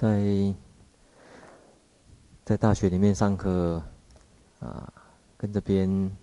[0.00, 0.54] 在
[2.42, 3.82] 在大学里面上课
[4.58, 4.90] 啊，
[5.36, 6.16] 跟这边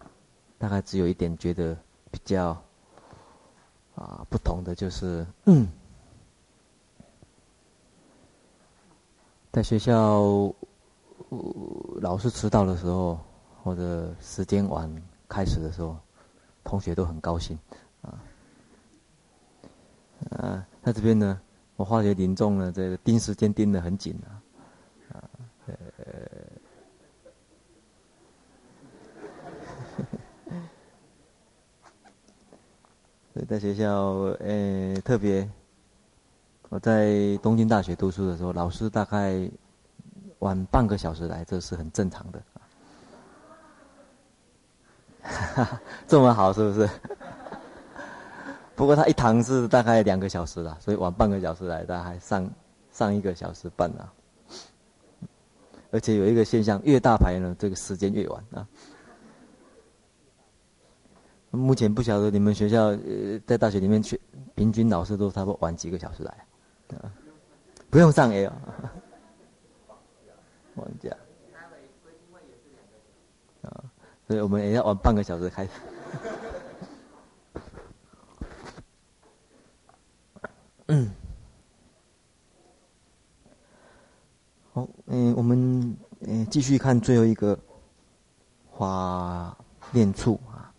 [0.57, 1.77] 大概只有一点觉得
[2.09, 2.59] 比较
[3.93, 5.67] 啊不同的就是，嗯，
[9.51, 9.95] 在学校，
[11.29, 11.39] 呃，
[12.01, 13.19] 老师迟到的时候，
[13.63, 14.91] 或者时间晚
[15.29, 15.95] 开始的时候，
[16.63, 17.55] 同学都很高兴
[18.01, 18.17] 啊。
[20.31, 21.39] 啊，在这边呢。
[21.77, 24.41] 我化学林重呢，这个盯时间盯得很紧啊，
[25.13, 25.23] 啊，
[25.67, 25.73] 呃，
[33.31, 33.93] 所以在学校，
[34.39, 35.47] 呃，特别
[36.69, 39.47] 我在东京大学读书的时候，老师大概
[40.39, 42.41] 晚半个小时来，这是很正常的。
[45.21, 46.89] 哈哈，这么好，是不是？
[48.77, 52.47] 不过他一堂是大概两个小时啦，所以晚半个小时来，大概上
[52.91, 54.13] 上一个小时半啊。
[55.89, 58.67] 而且有一个现象，越大牌呢，这个时间越晚啊。
[61.49, 64.21] 目前不晓得你们学校呃，在大学里面去，
[64.53, 66.45] 平均老师都差不多晚几个小时来
[67.01, 67.09] 啊？
[67.89, 68.53] 不用上 A 啊，
[70.75, 71.09] 晚假。
[73.63, 73.83] 啊，
[74.27, 75.71] 所以我们也要晚半个小时开始。
[80.89, 81.11] 嗯，
[84.71, 87.59] 好，嗯，我们嗯继续看最后一个
[88.69, 89.57] 华
[89.91, 90.73] 练处啊，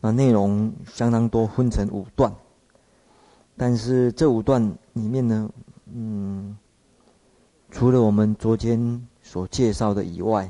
[0.00, 2.32] 那内容相当多，分成五段，
[3.56, 5.50] 但是这五段里面呢，
[5.86, 6.56] 嗯，
[7.72, 10.48] 除了我们昨天所介绍的以外，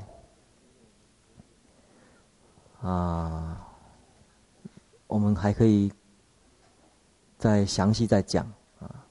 [2.83, 3.67] 啊，
[5.07, 5.91] 我们还可以。
[7.41, 8.44] 再详细再讲
[8.80, 9.08] 啊，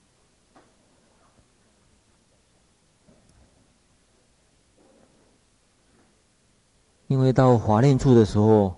[7.07, 8.75] 因为到华念处的时候，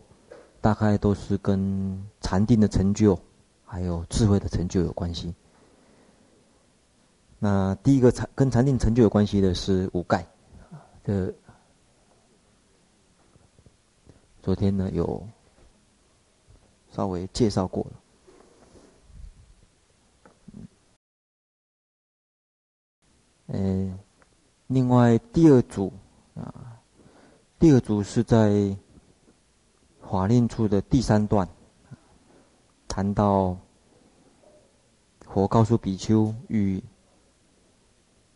[0.62, 3.20] 大概都是跟禅定的成就，
[3.66, 5.36] 还有智慧的成就有关系。
[7.38, 10.26] 那第一个禅跟禅定成就有关系的是五盖，
[11.04, 11.34] 这
[14.42, 15.22] 昨天呢有
[16.94, 18.01] 稍微介绍过了。
[23.54, 24.00] 嗯，
[24.68, 25.92] 另外第二组
[26.36, 26.80] 啊，
[27.60, 28.74] 第二组是在
[30.00, 31.46] 华令处的第三段，
[32.88, 33.58] 谈到
[35.26, 36.82] 佛告诉比丘与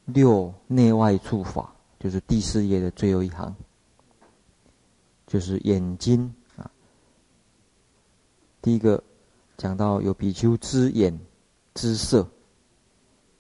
[0.04, 3.56] 六内外处法，就是第四页的最后一行，
[5.28, 6.70] 就是眼睛啊。
[8.62, 9.02] 第一个
[9.56, 11.18] 讲到有比丘之眼
[11.74, 12.28] 之色，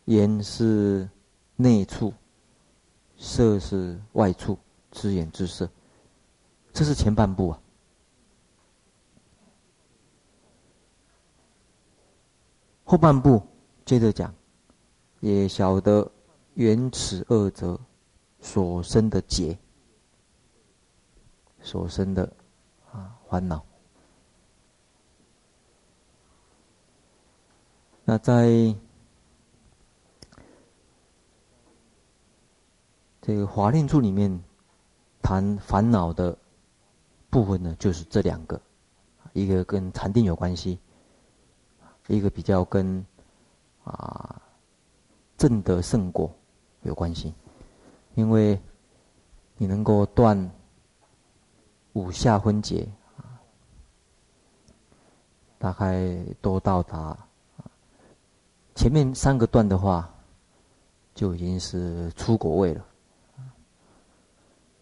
[0.05, 1.09] 眼是。
[1.57, 2.13] 内处，
[3.17, 4.57] 色是外处，
[4.91, 5.69] 知眼知色，
[6.73, 7.61] 这是前半部啊。
[12.83, 13.41] 后半部
[13.85, 14.33] 接着讲，
[15.21, 16.11] 也晓得
[16.55, 17.79] 缘此二者
[18.41, 19.57] 所生的结，
[21.61, 22.31] 所生的
[22.91, 23.65] 啊烦恼。
[28.03, 28.75] 那在。
[33.25, 34.39] 这个华练处里面
[35.19, 36.37] 谈烦恼的
[37.31, 38.61] 部分呢，就是这两个，
[39.33, 40.77] 一个跟禅定有关系，
[42.05, 43.03] 一个比较跟
[43.83, 44.39] 啊
[45.39, 46.31] 正德圣果
[46.83, 47.33] 有关系，
[48.13, 48.61] 因为
[49.57, 50.51] 你能够断
[51.93, 52.87] 五下分别
[53.17, 53.41] 啊，
[55.57, 57.17] 大概都到达
[58.75, 60.13] 前面三个断的话，
[61.15, 62.85] 就已经是出国位了。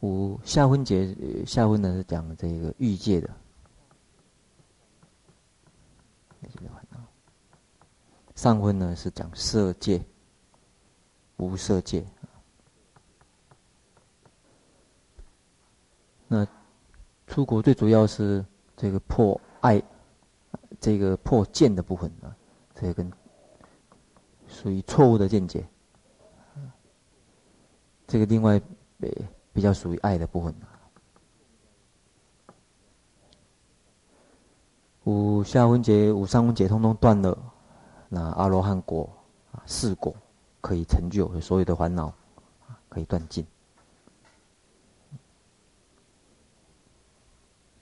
[0.03, 1.15] 五下分节，
[1.45, 3.29] 下分呢是讲这个欲界的，
[8.35, 10.03] 上分呢是讲色界、
[11.37, 12.05] 无色界。
[16.27, 16.45] 那
[17.25, 18.45] 出国最主要是
[18.75, 19.81] 这个破爱，
[20.81, 22.35] 这个破见的部分啊，
[22.75, 23.09] 这个跟
[24.49, 25.65] 属于错误的见解。
[28.05, 28.61] 这个另外
[29.53, 30.53] 比较属于爱的部分，
[35.03, 37.37] 五下分解、五上分解通通断了，
[38.09, 39.07] 那阿罗汉果
[39.51, 40.15] 啊，四果
[40.59, 42.11] 可以成就所有的烦恼，
[42.89, 43.45] 可以断尽。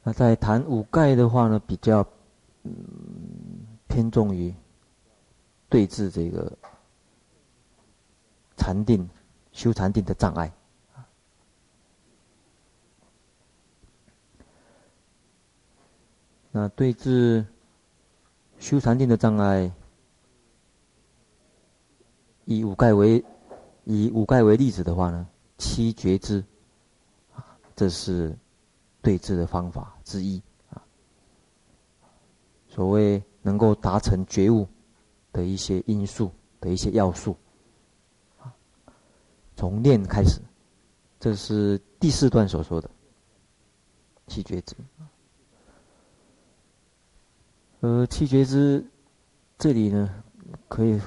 [0.04, 2.06] 那在谈五盖的话呢，比较
[2.64, 2.74] 嗯
[3.88, 4.54] 偏重于
[5.70, 6.52] 对治这个
[8.58, 9.08] 禅定、
[9.54, 10.52] 修禅定的障碍。
[16.52, 17.46] 那对治
[18.60, 19.72] 修禅定的障碍，
[22.44, 23.24] 以五盖为
[23.86, 25.26] 以五盖为例子的话呢，
[25.58, 26.44] 七觉支
[27.34, 28.38] 啊，这是
[29.02, 30.84] 对治的方法之一啊。
[32.68, 34.68] 所谓能够达成觉悟
[35.32, 37.36] 的一些因素的一些要素，
[39.56, 40.42] 从念开始，
[41.18, 42.90] 这是第四段所说的
[44.28, 44.76] 七觉支。
[47.82, 48.86] 呃，七觉支
[49.58, 50.24] 这里呢，
[50.68, 51.02] 可以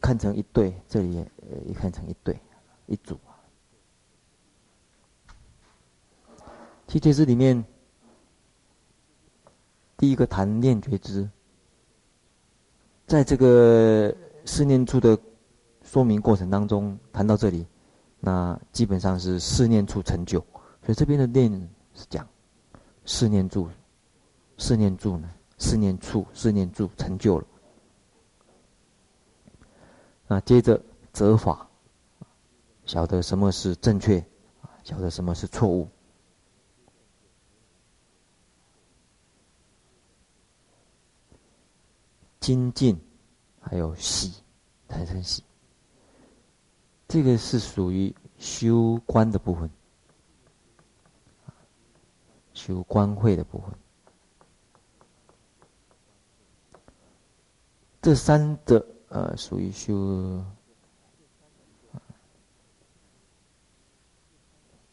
[0.00, 1.30] 看成一对，这里也
[1.66, 2.38] 也看成一对，
[2.86, 3.18] 一组。
[6.86, 7.64] 七觉支里面，
[9.96, 11.28] 第一个谈念觉知，
[13.08, 15.18] 在这个四念处的
[15.82, 17.66] 说明过程当中，谈到这里，
[18.20, 20.38] 那基本上是四念处成就，
[20.84, 21.50] 所以这边的念
[21.94, 22.24] 是讲
[23.04, 23.68] 四念处，
[24.58, 25.28] 四念处呢。
[25.60, 27.46] 四念处，四念处成就了。
[30.26, 31.68] 那接着择法，
[32.86, 34.24] 晓得什么是正确，
[34.82, 35.86] 晓得什么是错误。
[42.40, 42.98] 精进，
[43.60, 44.42] 还有喜，
[44.88, 45.44] 产生喜。
[47.06, 49.70] 这个是属于修观的部分，
[52.54, 53.70] 修观慧的部分。
[58.02, 60.42] 这三者呃，属于修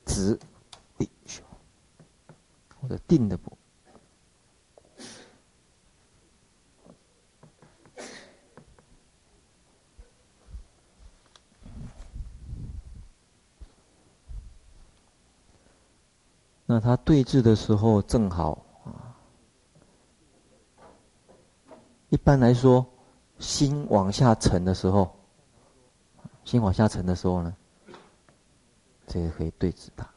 [0.06, 0.38] 止、
[0.98, 1.42] 定、修，
[2.82, 3.58] 或者定的部。
[16.66, 19.16] 那他对治的时候正好啊，
[22.10, 22.86] 一般来说。
[23.40, 25.16] 心往下沉的时候，
[26.44, 27.56] 心往下沉的时候呢，
[29.06, 30.08] 这个可以对治它。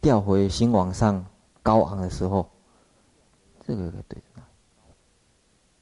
[0.00, 1.24] 调回心往上
[1.62, 2.48] 高昂的时候，
[3.66, 4.42] 这个可以对治它。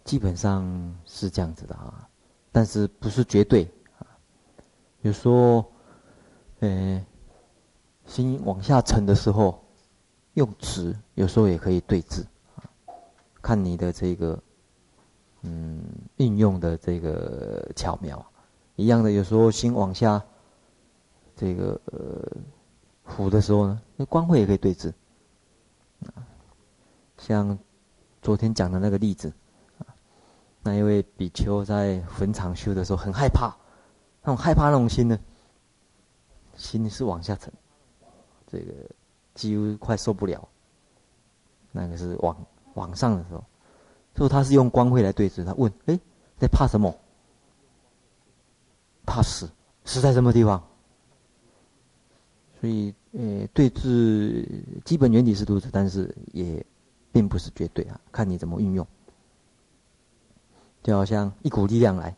[0.04, 2.08] 基本上是这样子的啊，
[2.52, 3.64] 但是不是绝对
[3.98, 4.06] 啊。
[5.02, 5.64] 有时候，
[6.60, 7.04] 呃，
[8.06, 9.64] 心往下沉的时候，
[10.34, 12.22] 用止有时候也可以对治
[12.54, 12.62] 啊，
[13.42, 14.40] 看你的这个。
[15.42, 15.82] 嗯，
[16.16, 18.24] 运用的这个巧妙，
[18.76, 19.10] 一样的。
[19.10, 20.22] 有时候心往下，
[21.34, 22.30] 这个呃
[23.04, 24.92] 浮的时候呢，那光慧也可以对治。
[27.16, 27.58] 像
[28.20, 29.32] 昨天讲的那个例子，
[30.62, 33.56] 那一位比丘在坟场修的时候很害怕，
[34.22, 35.18] 那种害怕那种心呢，
[36.54, 37.50] 心是往下沉，
[38.46, 38.72] 这个
[39.34, 40.46] 几乎快受不了。
[41.72, 42.36] 那个是往
[42.74, 43.42] 往上的时候。
[44.16, 45.44] 所以他是用光慧来对治。
[45.44, 45.98] 他问：“哎，
[46.38, 46.94] 在怕什么？
[49.06, 49.50] 怕死，
[49.84, 50.62] 死在什么地方？”
[52.60, 54.46] 所以，呃，对治
[54.84, 56.62] 基本原理是如此，但是也
[57.10, 58.86] 并不是绝对啊，看你怎么运用。
[60.82, 62.14] 就好像一股力量来，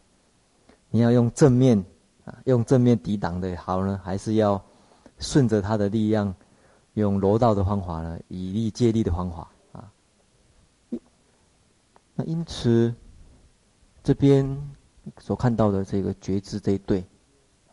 [0.91, 1.79] 你要用正面
[2.25, 4.61] 啊，用正面抵挡的好呢，还是要
[5.19, 6.35] 顺着他的力量，
[6.95, 9.49] 用柔道的方法呢，以力借力的方法。
[12.15, 12.95] 那因此，
[14.03, 14.71] 这边
[15.19, 17.05] 所看到的这个觉知这一对，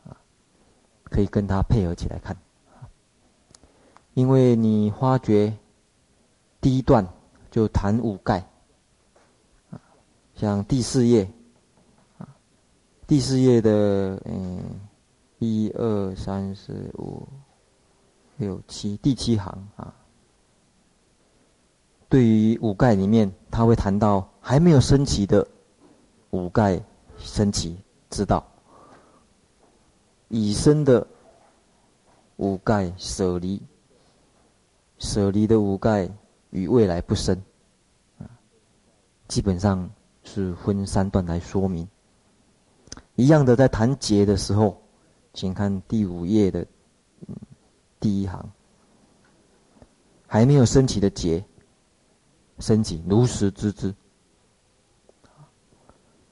[0.05, 0.15] 啊，
[1.03, 2.37] 可以跟它配合起来看，
[4.13, 5.57] 因为你发觉
[6.61, 7.05] 第一段
[7.51, 8.39] 就谈五盖，
[9.71, 9.81] 啊，
[10.35, 11.29] 像第四页，
[12.17, 12.27] 啊，
[13.05, 14.79] 第四页的嗯，
[15.39, 17.27] 一二三四五
[18.37, 19.93] 六七第七行啊。
[22.07, 25.45] 对于五盖里面，他会谈到还没有升起的
[26.31, 26.81] 五盖
[27.17, 27.77] 升起
[28.09, 28.45] 之道，
[30.27, 31.05] 已生的
[32.37, 33.61] 五盖舍离，
[34.99, 36.09] 舍离的五盖
[36.51, 37.41] 与未来不生，
[39.27, 39.89] 基本上
[40.23, 41.87] 是分三段来说明。
[43.15, 44.81] 一样的，在谈劫的时候，
[45.33, 46.65] 请看第五页的
[47.99, 48.49] 第一行，
[50.25, 51.43] 还没有升起的劫。
[52.59, 53.93] 升起如实知之，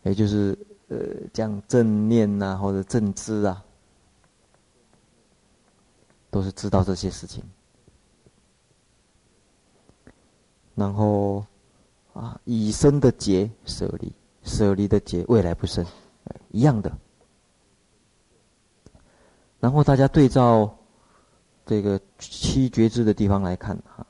[0.03, 0.57] 也就是
[0.89, 0.97] 呃，
[1.33, 3.63] 讲正念呐、啊，或者正知啊，
[6.29, 7.43] 都是知道这些事情。
[10.75, 11.45] 然后
[12.13, 15.85] 啊，已生的劫舍离，舍离的劫未来不生，
[16.51, 16.91] 一样的，
[19.59, 20.77] 然后大家对照
[21.65, 24.05] 这个七觉知的地方来看哈，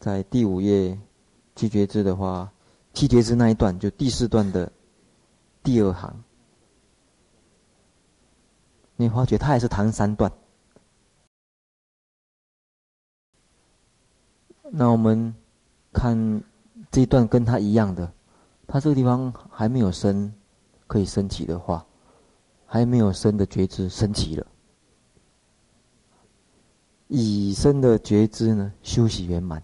[0.00, 0.98] 在第五页
[1.54, 2.50] 七觉支的话，
[2.92, 4.72] 七觉支那一段就第四段的
[5.62, 6.24] 第二行，
[8.96, 10.32] 你发觉它也是谈三段。
[14.72, 15.32] 那我们
[15.92, 16.42] 看
[16.90, 18.12] 这一段跟它一样的，
[18.66, 20.34] 它这个地方还没有生
[20.88, 21.86] 可以升起的话。
[22.72, 24.46] 还没有生的觉知升起了，
[27.08, 29.60] 已生的觉知呢，休息圆满，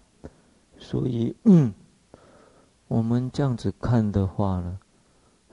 [0.89, 1.73] 所以嗯，
[2.87, 4.79] 我们这样子看的话呢，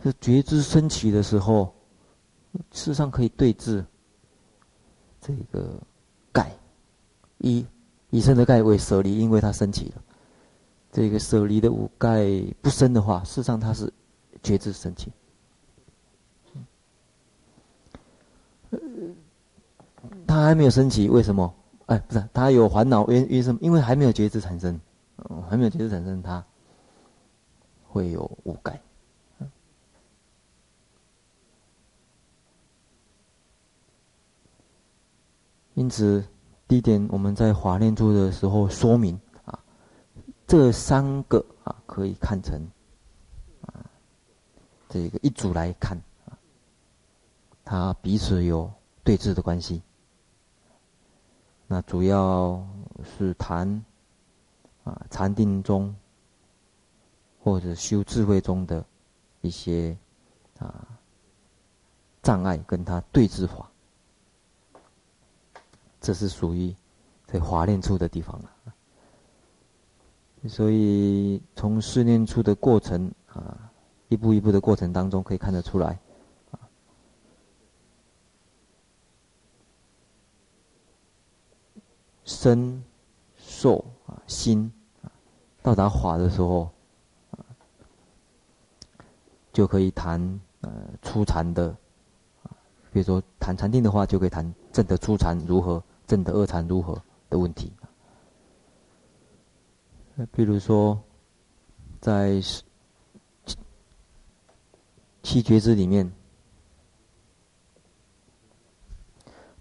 [0.00, 1.74] 是觉知升起的时候，
[2.70, 3.84] 事实上可以对治
[5.20, 5.76] 这个
[6.32, 6.56] 盖，
[7.38, 7.66] 以
[8.20, 10.02] 身的盖为舍离，因为它升起了，
[10.92, 12.24] 这个舍离的五盖
[12.62, 13.92] 不生的话，事实上它是
[14.40, 15.10] 觉知升起。
[20.28, 21.52] 他还没有升起，为什么？
[21.86, 23.58] 哎，不是，他有烦恼，因因什么？
[23.60, 24.78] 因为还没有觉知产生，
[25.28, 26.44] 嗯，还没有觉支产生，它
[27.84, 28.80] 会有五盖。
[35.74, 36.24] 因此，
[36.68, 39.58] 第一点，我们在华念处的时候说明啊，
[40.46, 42.64] 这三个啊可以看成
[43.62, 43.82] 啊
[44.88, 46.38] 这个一组来看啊，
[47.64, 49.82] 它彼此有对峙的关系。
[51.66, 52.64] 那主要
[53.02, 53.84] 是谈
[54.84, 55.94] 啊禅定中
[57.42, 58.84] 或者修智慧中的
[59.40, 59.96] 一些
[60.58, 60.86] 啊
[62.22, 63.70] 障碍，跟他对治法，
[66.00, 66.74] 这是属于
[67.26, 68.50] 在华念处的地方了。
[70.48, 73.72] 所以从试念处的过程啊，
[74.08, 75.98] 一步一步的过程当中，可以看得出来。
[82.24, 82.82] 身、
[83.36, 84.72] 受啊，心，
[85.62, 86.70] 到达法的时候
[87.30, 87.40] 啊，
[89.52, 90.70] 就可以谈呃
[91.02, 91.74] 初禅的，
[92.92, 97.72] 比如说谈禅定的话，就可以谈正的初禅如何，正的二禅如何的问题。
[100.14, 101.02] 那比如说，
[102.00, 102.40] 在
[105.22, 106.12] 七觉支里面，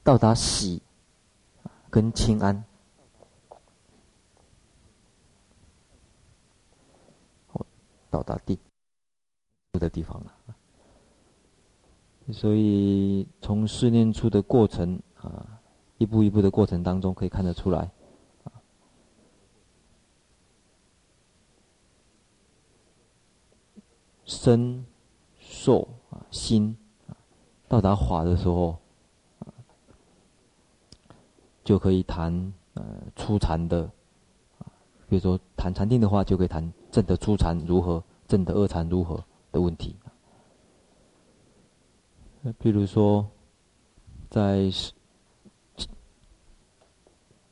[0.03, 0.81] 到达喜。
[1.89, 2.63] 跟清安，
[8.13, 8.59] 到达地
[9.71, 10.31] 住的地方了。
[12.31, 15.59] 所以从试念处的过程啊，
[15.97, 17.89] 一步一步的过程当中，可以看得出来，
[24.25, 24.85] 身、
[25.39, 26.77] 受啊、心
[27.07, 27.17] 啊，
[27.67, 28.77] 到达法的时候。
[31.65, 32.83] 就可以谈呃
[33.15, 33.89] 初禅的，
[34.59, 34.67] 啊，
[35.07, 39.95] 比如说谈禅定的话，就可以谈证得初禅如何，证得二禅如何的问题。
[42.41, 43.27] 那比如说，
[44.29, 44.69] 在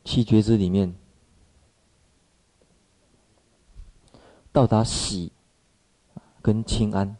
[0.04, 0.94] 七觉支里面，
[4.52, 5.32] 到达喜
[6.44, 7.18] 跟清安，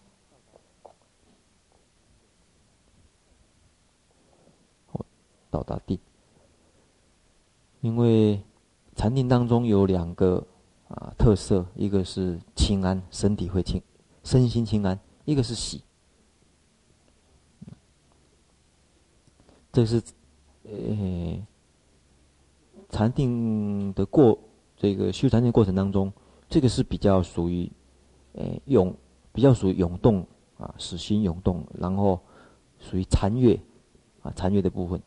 [5.50, 6.00] 到达地。
[7.80, 8.44] 因为
[8.96, 10.46] 禅定当中有两个
[10.92, 13.82] 啊特色，一个是清安，身体会清，
[14.24, 15.82] 身心清安；一个是喜。
[19.72, 20.02] 这是
[20.64, 21.48] 呃
[22.90, 24.38] 禅定的过
[24.76, 26.12] 这个修禅定过程当中，
[26.50, 27.72] 这个是比较属于
[28.34, 28.94] 呃涌，
[29.32, 32.20] 比较属于涌动啊，使心涌动，然后
[32.80, 33.58] 属于禅悦
[34.24, 35.02] 啊禅悦的部分。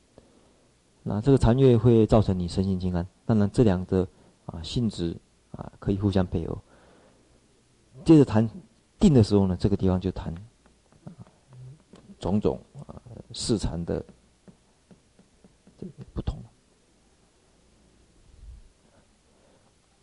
[1.02, 4.08] 那这个禅悦会造成你身心清安，当然这两个
[4.46, 5.14] 啊性质
[5.56, 6.56] 啊可以互相配合。
[8.04, 8.48] 接着谈
[8.98, 10.34] 定的时候呢，这个地方就谈
[12.18, 13.00] 种种啊
[13.32, 14.04] 市场的
[15.78, 16.38] 这个不同。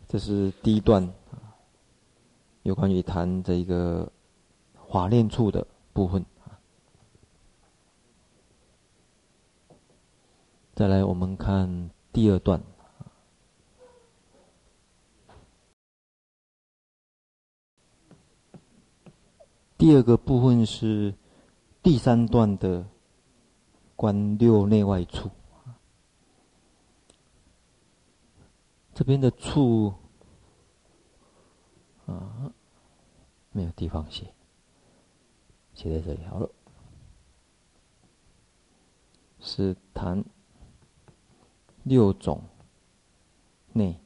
[0.08, 1.56] 这是第一段啊，
[2.62, 4.10] 有关于谈这一个
[4.76, 6.24] 华念处的部分。
[10.74, 12.60] 再来，我们看第二段。
[19.82, 21.12] 第二个部分是
[21.82, 22.86] 第三段的
[23.96, 25.28] 观六内外处。
[28.94, 29.92] 这边的处
[32.06, 32.54] 啊，
[33.50, 34.32] 没有地方写，
[35.74, 36.48] 写在这里好了。
[39.40, 40.24] 是谈
[41.82, 42.40] 六种
[43.72, 43.98] 内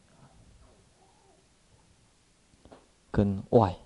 [3.10, 3.76] 跟外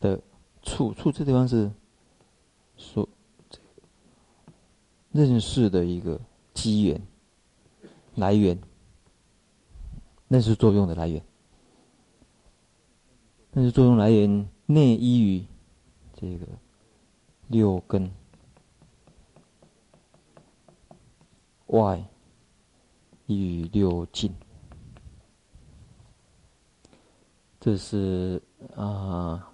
[0.00, 0.20] 的
[0.62, 1.70] 处，处这地方是
[2.76, 3.08] 说
[5.12, 6.20] 认识的一个
[6.54, 7.00] 机缘
[8.14, 8.58] 来源，
[10.28, 11.22] 认识作用的来源。
[13.52, 15.44] 认识作用来源内依于
[16.14, 16.46] 这个
[17.48, 18.08] 六根，
[21.66, 22.00] 外
[23.26, 24.32] 依于六境。
[27.58, 28.40] 这是
[28.76, 29.49] 啊、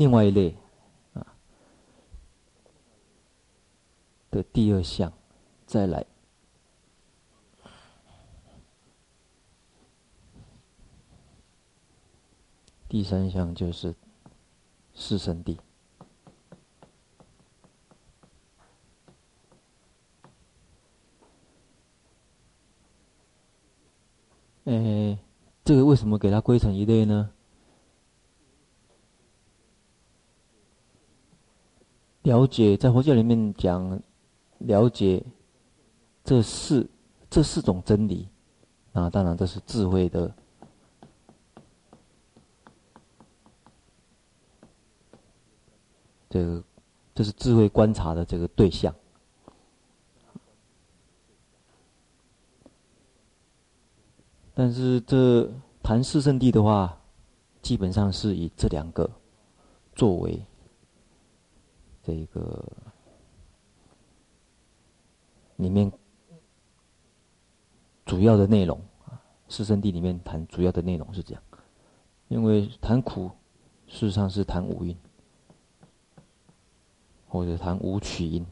[0.00, 0.56] 另外一类
[1.12, 1.36] 啊
[4.30, 5.12] 的第二项，
[5.66, 6.06] 再来。
[12.88, 13.94] 第三项就是
[14.94, 15.60] 四圣地。
[24.64, 25.18] 哎，
[25.62, 27.34] 这个为什么给它归成一类呢？
[32.22, 34.00] 了解在佛教里面讲，
[34.58, 35.24] 了解
[36.22, 36.88] 这四
[37.30, 38.28] 这四种真理，
[38.92, 40.34] 啊，当然这是智慧的。
[46.28, 46.62] 这个，
[47.14, 48.94] 这是智慧观察的这个对象。
[54.54, 55.50] 但是这
[55.82, 57.00] 谈四圣谛的话，
[57.62, 59.10] 基本上是以这两个
[59.94, 60.40] 作为
[62.02, 62.64] 这个
[65.56, 65.90] 里面
[68.04, 69.20] 主要的内容啊。
[69.48, 71.42] 四圣地里面谈主要的内容是这样，
[72.28, 73.30] 因为谈苦，
[73.86, 74.96] 事实上是谈五蕴。
[77.32, 78.44] 或者谈五取音，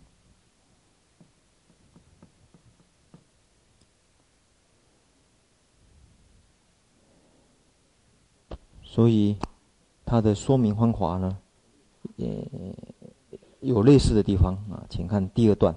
[8.85, 9.37] 所以
[10.05, 11.37] 它的说明方法呢，
[12.14, 12.49] 也
[13.61, 14.87] 有类似的地方啊。
[14.88, 15.75] 请看第二段，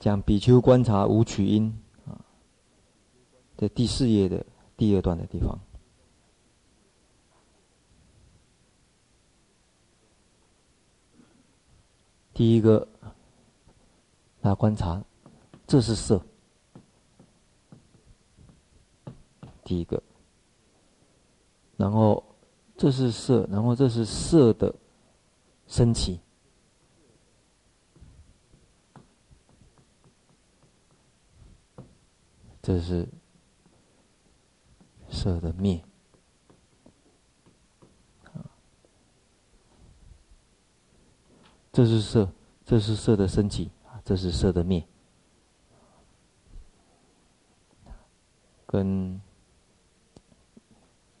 [0.00, 1.72] 讲比丘观察五取因
[2.06, 2.20] 啊，
[3.56, 4.44] 在第四页的
[4.76, 5.58] 第二段的地方。
[12.34, 12.88] 第一个，
[14.40, 15.04] 来观察，
[15.66, 16.20] 这是色。
[19.62, 20.02] 第一个，
[21.76, 22.24] 然后
[22.76, 24.74] 这是色，然后这是色的
[25.72, 26.20] 升起，
[32.60, 33.08] 这是
[35.08, 35.82] 色的灭。
[41.72, 42.30] 这是色，
[42.66, 43.70] 这是色的升起，
[44.04, 44.86] 这是色的灭，
[48.66, 49.18] 跟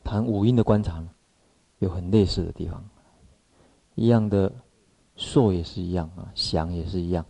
[0.04, 1.02] 谈五音的观察
[1.78, 2.84] 有很类似的地方，
[3.94, 4.52] 一样的
[5.16, 7.24] 说也是一样啊，想也是一样。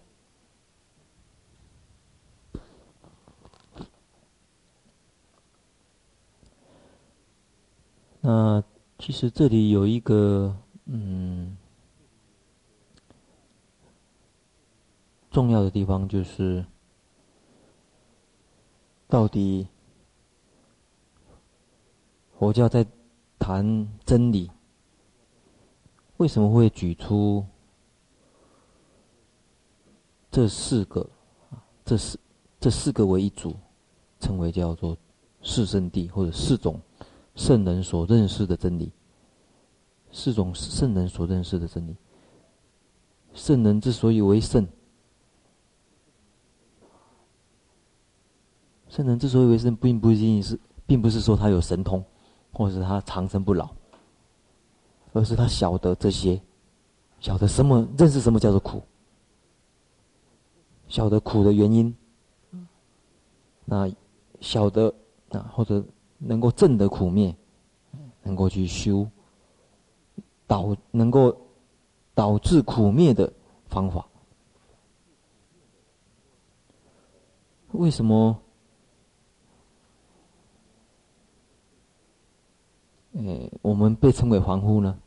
[8.21, 8.63] 那
[8.99, 11.57] 其实这里有一个嗯。
[15.31, 16.63] 重要的地方就是，
[19.09, 19.67] 到底
[22.39, 22.87] 佛教在
[23.39, 24.51] 谈真理，
[26.23, 27.45] 为什么会举出
[30.31, 31.05] 这四个？
[31.85, 32.21] 这四
[32.61, 33.57] 这四个为一组，
[34.21, 34.97] 称为叫做
[35.43, 36.81] 四圣谛，或者四种
[37.35, 38.93] 圣人所认识的真理。
[40.13, 41.97] 四种圣人所认识的真理，
[43.35, 44.65] 圣人之所以为圣。
[48.89, 52.05] 圣人之所以为圣，并不仅仅是，并不是说他有神通，
[52.53, 53.75] 或者是他长生不老，
[55.13, 56.41] 而是他晓得这些，
[57.21, 58.83] 晓得什么，认识什么叫做苦，
[60.89, 61.95] 晓得苦的原因，
[63.65, 63.91] 那
[64.41, 64.93] 晓得
[65.31, 65.85] 啊，或者
[66.19, 67.35] 能够证得苦灭，
[68.23, 69.07] 能够去修
[70.47, 71.37] 导，能够
[72.15, 73.33] 导致苦灭的
[73.67, 74.07] 方法，
[77.73, 78.39] 为什么？
[83.15, 84.99] 哎，我们被称为凡夫呢？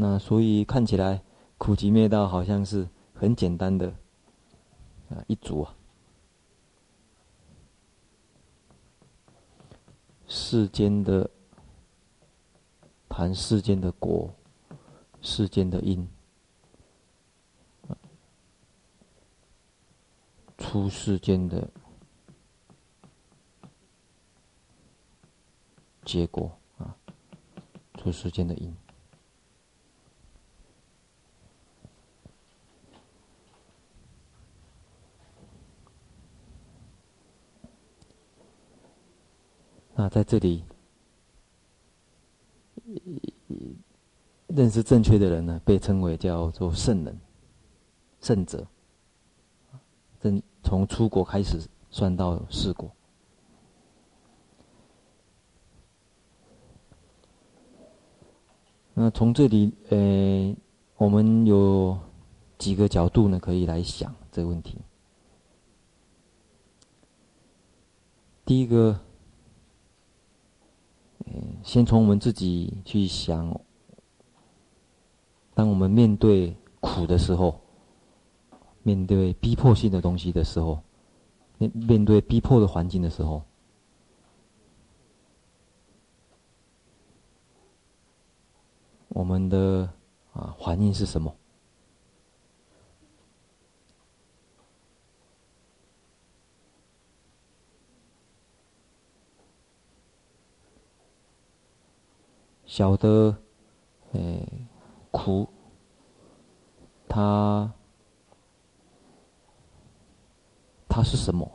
[0.00, 1.24] 那所以看起来
[1.58, 3.88] 苦集灭道好像是很简单的
[5.10, 5.74] 啊一组啊。
[10.28, 11.28] 世间的
[13.08, 14.32] 谈世间的果，
[15.20, 16.08] 世间的因，
[20.58, 21.68] 出世间的
[26.04, 26.94] 结果啊，
[27.94, 28.76] 出世间的因。
[40.00, 40.62] 那在这里，
[44.46, 47.18] 认识正确的人呢，被称为叫做圣人、
[48.20, 48.64] 圣者。
[50.20, 52.88] 正从初果开始算到四果。
[58.94, 60.56] 那从这里，呃，
[60.96, 61.98] 我们有
[62.56, 64.78] 几个角度呢，可以来想这个问题。
[68.44, 68.96] 第一个。
[71.62, 73.60] 先从我们自己去想，
[75.54, 77.60] 当我们面对苦的时候，
[78.82, 80.80] 面对逼迫性的东西的时候，
[81.58, 83.42] 面面对逼迫的环境的时候，
[89.08, 89.88] 我们的
[90.32, 91.34] 啊反应是什么？
[102.78, 103.36] 晓得，
[104.12, 104.40] 诶，
[105.10, 105.48] 苦，
[107.08, 107.68] 它，
[110.88, 111.50] 它是什么？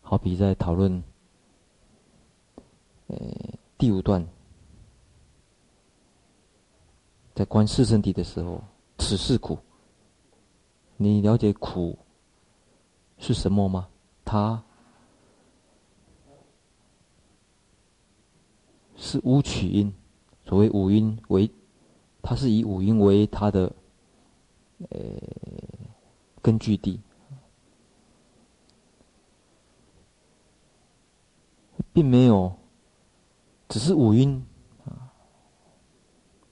[0.00, 1.02] 好比在讨论，
[3.08, 4.24] 诶，第五段，
[7.34, 8.62] 在观四圣谛的时候，
[8.98, 9.58] 此是苦。
[10.96, 11.98] 你了解苦
[13.18, 13.88] 是什么吗？
[14.24, 14.62] 它。
[19.00, 19.94] 是五取因，
[20.44, 21.48] 所谓五音为，
[22.20, 23.72] 它是以五音为它的，
[24.90, 24.98] 呃，
[26.42, 27.00] 根据地，
[31.92, 32.52] 并没有，
[33.68, 34.44] 只是五音
[34.84, 35.14] 啊，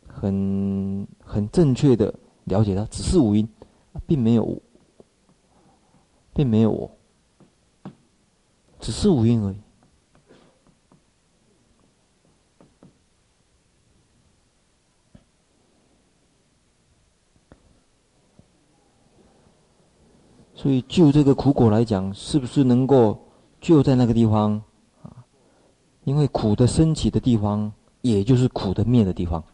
[0.06, 3.46] 很很正确的了解它，只是五音，
[4.06, 4.62] 并没有，
[6.32, 6.90] 并没有我，
[8.78, 9.56] 只是五音而已。
[20.66, 23.16] 所以，就这个苦果来讲，是不是能够
[23.60, 24.60] 就在那个地方
[25.00, 25.24] 啊？
[26.02, 29.44] 因为苦的升起的地方，也就是苦的灭的地方。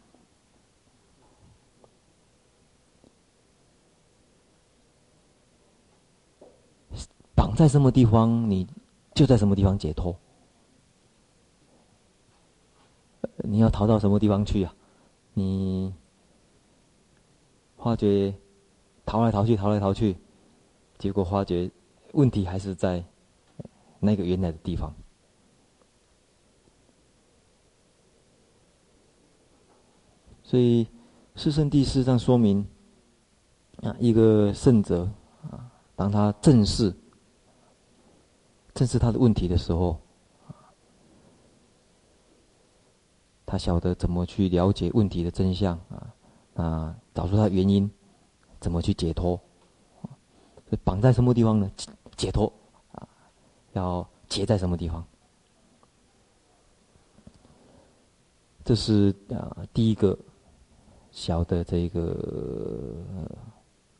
[7.34, 8.66] 绑在什么地方，你
[9.12, 10.16] 就在什么地方解脱。
[13.36, 14.74] 你要逃到什么地方去啊？
[15.34, 15.92] 你
[17.76, 18.32] 发觉
[19.04, 20.16] 逃来逃去，逃来逃去。
[21.02, 21.68] 结果发觉，
[22.12, 23.04] 问题还是在
[23.98, 24.94] 那个原来的地方。
[30.44, 30.86] 所以，
[31.34, 32.64] 四圣谛事实上说明，
[33.82, 35.10] 啊，一个圣者
[35.50, 36.94] 啊，当他正视
[38.72, 39.98] 正视他的问题的时候，
[43.44, 46.14] 他晓得怎么去了解问题的真相啊，
[46.54, 47.90] 啊，找出他原因，
[48.60, 49.40] 怎么去解脱。
[50.78, 51.70] 绑在什么地方呢？
[52.16, 52.52] 解脱
[52.92, 53.08] 啊，
[53.72, 55.04] 要结在什么地方？
[58.64, 60.16] 这是啊第一个
[61.10, 62.94] 小的这个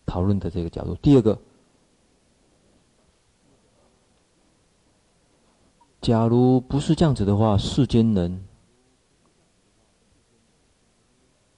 [0.07, 0.95] 讨论的这个角度。
[0.97, 1.37] 第二个，
[6.01, 8.45] 假如不是这样子的话，世间人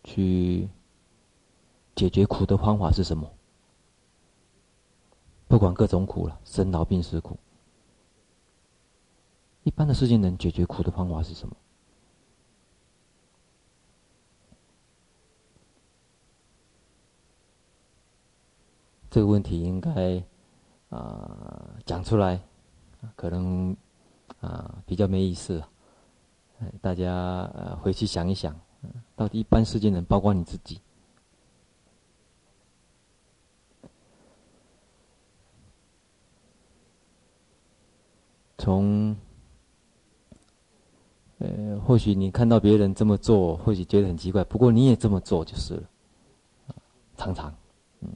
[0.03, 0.69] 去
[1.95, 3.31] 解决苦的方法是什么？
[5.47, 7.39] 不管各种苦了，生老病死苦。
[9.63, 11.57] 一般的世间人解决苦的方法是什么？
[19.11, 20.21] 这个问题应该
[20.89, 22.41] 啊讲出来，
[23.15, 23.77] 可能
[24.41, 25.63] 啊比较没意思。
[26.81, 27.13] 大家
[27.55, 28.59] 呃回去想一想，
[29.15, 30.81] 到底一般世间人，包括你自己。
[38.65, 39.15] 从，
[41.37, 45.83] 呃，或许你看到别人这么做，或许觉得很奇怪，不过你也这么做就是了。
[47.15, 47.55] 常常，
[48.01, 48.09] 嗯，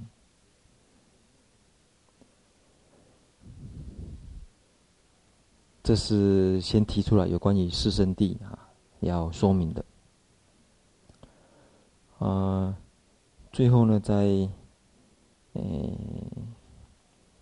[5.82, 9.84] 这是先提出来有关于四圣地啊，要说明的。
[12.20, 12.74] 啊，
[13.52, 14.48] 最后呢，在
[15.52, 15.62] 呃，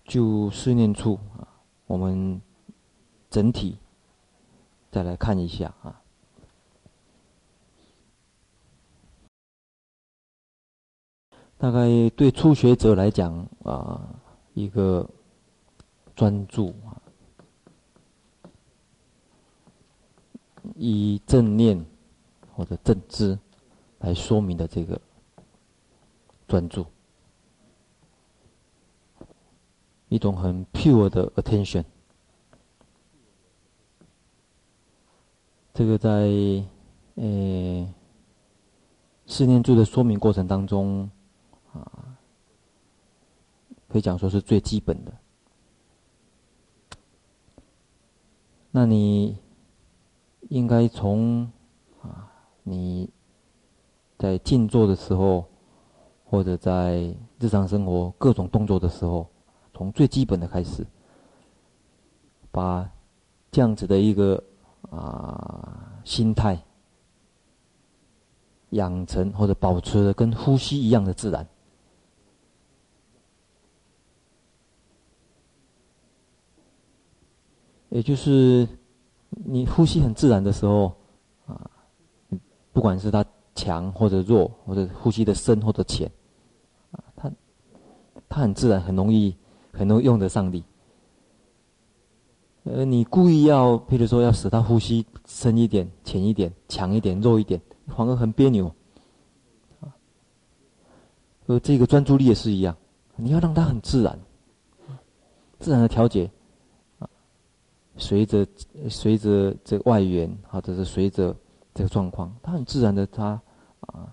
[0.04, 1.46] 就四念处啊，
[1.86, 2.42] 我们
[3.36, 3.76] 整体
[4.90, 6.00] 再来看一下啊。
[11.58, 14.08] 大概对初学者来讲啊，
[14.54, 15.06] 一个
[16.14, 16.96] 专注啊，
[20.74, 21.84] 以正念
[22.54, 23.38] 或者正知
[23.98, 24.98] 来说明的这个
[26.48, 26.86] 专注，
[30.08, 31.84] 一种很 pure 的 attention。
[35.76, 36.08] 这个在
[37.16, 37.94] 呃
[39.26, 41.10] 四念住的说明过程当中。
[41.70, 42.16] 啊，
[43.86, 45.12] 可以讲说是最基本的。
[48.70, 49.36] 那你
[50.48, 51.42] 应该从
[52.00, 53.10] 啊你
[54.16, 55.44] 在静坐的时候，
[56.24, 59.28] 或者在日常生活各种动作的时候，
[59.74, 60.86] 从最基本的开始，
[62.50, 62.90] 把
[63.50, 64.42] 这样子的一个
[64.90, 66.58] 啊心态
[68.70, 71.46] 养成或者保持的跟呼吸一样的自然。
[77.88, 78.68] 也就是
[79.30, 80.92] 你呼吸很自然的时候，
[81.46, 81.70] 啊，
[82.72, 86.10] 不管是它强或者弱，或者呼吸的深或者浅，
[86.90, 87.32] 啊，它
[88.28, 89.34] 它很自然，很容易，
[89.72, 90.62] 很容易用得上力。
[92.68, 98.74] 呃，你故意要，譬如说要使他呼吸深一点、浅一点、强一点、弱一点，反而很别扭。
[101.46, 102.76] 呃，这个专注力也是一样，
[103.14, 104.18] 你要让他很自然，
[105.60, 106.28] 自然的调节。
[107.98, 108.44] 随着
[108.90, 111.34] 随着这个外缘，或者是随着
[111.72, 113.40] 这个状况，它很自然的，它
[113.82, 114.12] 啊，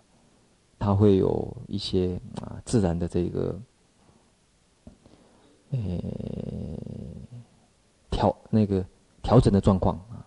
[0.77, 3.59] 它会有一些啊自然的这个，
[5.71, 5.79] 呃
[8.13, 8.85] 调那个
[9.21, 10.23] 调整的状况啊。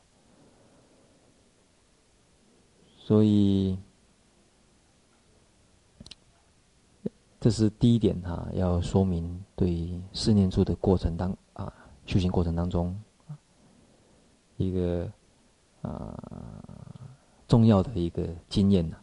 [2.98, 3.78] 所以
[7.38, 11.72] 这是第一点哈、啊，要说明对四念处的过程当啊
[12.04, 12.94] 修行过程当中。
[14.56, 15.12] 一个
[15.82, 16.18] 啊
[17.46, 18.96] 重要的一个经验呢。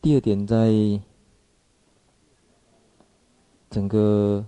[0.00, 0.72] 第二点，在
[3.72, 4.44] 整个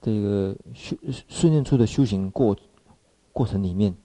[0.00, 0.94] 这个修
[1.26, 2.56] 训练出的修行过
[3.32, 3.96] 过程里面，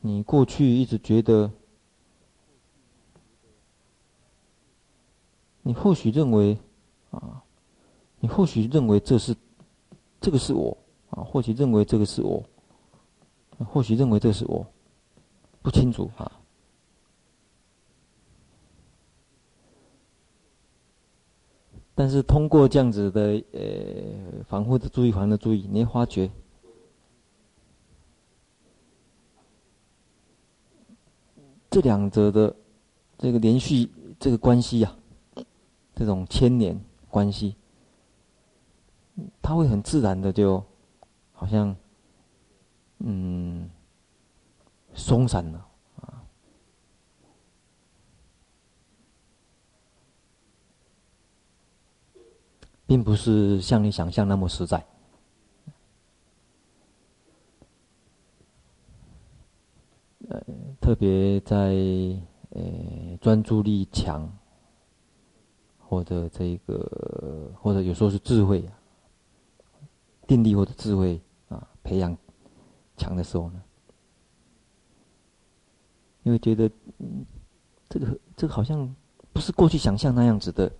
[0.00, 1.50] 你过去一直觉得，
[5.62, 6.56] 你或许认为。
[7.10, 7.44] 啊，
[8.20, 9.36] 你或许认为这是，
[10.18, 10.74] 这个是我
[11.10, 12.42] 啊，或许认为这个是我，
[13.58, 14.66] 或许认为这是我，
[15.60, 16.40] 不清楚啊。
[21.94, 26.30] 但是通过这样子的呃反复的注意，反复的注意，你发觉
[31.70, 32.54] 这两者的
[33.18, 34.96] 这个连续这个关系呀、
[35.34, 35.44] 啊，
[35.94, 36.80] 这种牵连。
[37.12, 37.54] 关系，
[39.42, 40.64] 它会很自然的就，
[41.30, 41.76] 好像，
[43.00, 43.68] 嗯，
[44.94, 45.66] 松散了
[46.00, 46.24] 啊，
[52.86, 54.84] 并不是像你想象那么实在。
[60.28, 60.40] 呃，
[60.80, 61.74] 特别在
[62.50, 64.30] 呃专注力强。
[65.92, 68.66] 或者这个，或者有时候是智慧，
[70.26, 72.16] 定力或者智慧啊，培养
[72.96, 73.62] 强的时候呢，
[76.22, 76.70] 因为觉得，
[77.90, 78.96] 这个这个好像
[79.34, 80.72] 不是过去想象那样子的，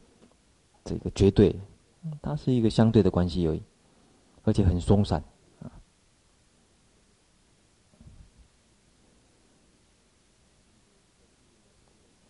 [0.82, 1.54] 这个绝对，
[2.20, 3.62] 它是一个相对的关系而已，
[4.44, 5.22] 而且很松散。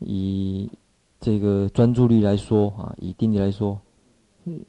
[0.04, 0.68] 以
[1.20, 3.80] 这个专注力来说啊，以定力来说，
[4.44, 4.60] 嗯，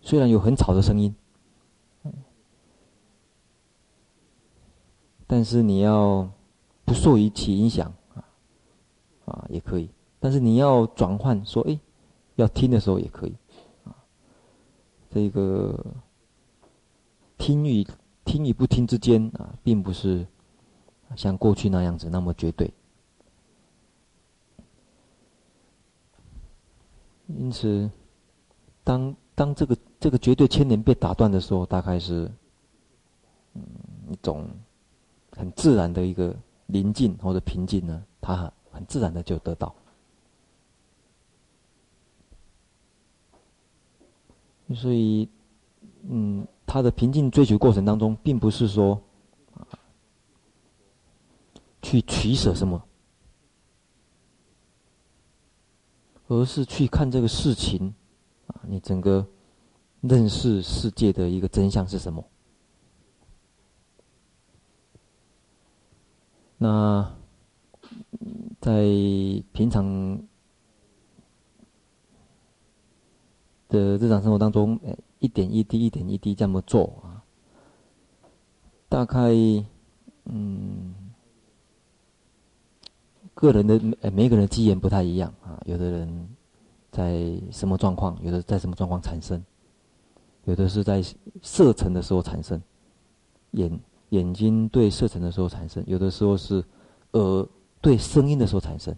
[0.00, 1.14] 虽然有很吵的声音，
[5.28, 6.28] 但是你要
[6.84, 8.24] 不受于其影响啊，
[9.26, 9.88] 啊也可以。
[10.18, 11.78] 但是你要转换说，哎，
[12.34, 13.34] 要听的时候也可以，
[15.14, 15.78] 这个
[17.36, 17.86] 听与
[18.24, 20.26] 听与不听之间啊，并不是
[21.16, 22.72] 像过去那样子那么绝对。
[27.26, 27.90] 因此，
[28.82, 32.30] 当当这个这个绝对牵连被打断的时候，大概是
[34.08, 34.48] 一种
[35.30, 36.34] 很自然的一个
[36.66, 39.74] 宁静或者平静呢，它很很自然的就得到。
[44.74, 45.28] 所以，
[46.02, 49.00] 嗯，他的平静追求过程当中，并不是说
[51.82, 52.82] 去取舍什么。
[56.28, 57.94] 而是去看这个事情，
[58.46, 59.26] 啊，你整个
[60.00, 62.24] 认识世界的一个真相是什么？
[66.56, 67.14] 那
[68.60, 68.84] 在
[69.52, 70.22] 平常
[73.72, 74.78] 的日常生活当中，
[75.18, 77.24] 一点一滴、一点一滴这么做啊，
[78.88, 79.32] 大概
[80.26, 80.94] 嗯。
[83.34, 86.28] 个人的每每个人的机缘不太一样啊，有的人
[86.92, 89.42] 在什么状况，有的在什么状况产生，
[90.44, 91.02] 有的是在
[91.40, 92.62] 色尘的时候产生，
[93.52, 93.80] 眼
[94.10, 96.62] 眼睛对色尘的时候产生，有的时候是
[97.12, 97.48] 耳
[97.80, 98.94] 对声音的时候产生，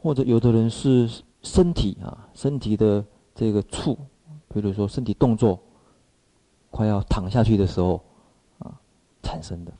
[0.00, 1.08] 或者有的人是
[1.42, 3.96] 身体啊，身体的这个触，
[4.48, 5.60] 比如说身体动作
[6.70, 8.02] 快要躺下去的时候
[8.58, 8.80] 啊。
[9.22, 9.72] 产生的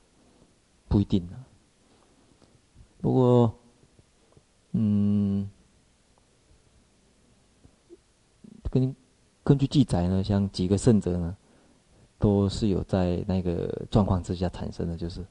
[0.86, 1.44] 不一定呢。
[3.00, 3.54] 不过，
[4.72, 5.48] 嗯，
[8.70, 8.94] 根
[9.42, 11.34] 根据记载呢，像几个圣者呢，
[12.18, 15.24] 都是有在那个状况之下产生的，就是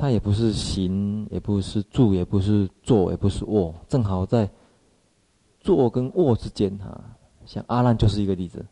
[0.00, 4.50] 他也不是行，也不是住，也不是坐，也不是卧，正好在
[5.60, 7.04] 坐跟卧之间哈。
[7.44, 8.64] 像阿难就是一个例子。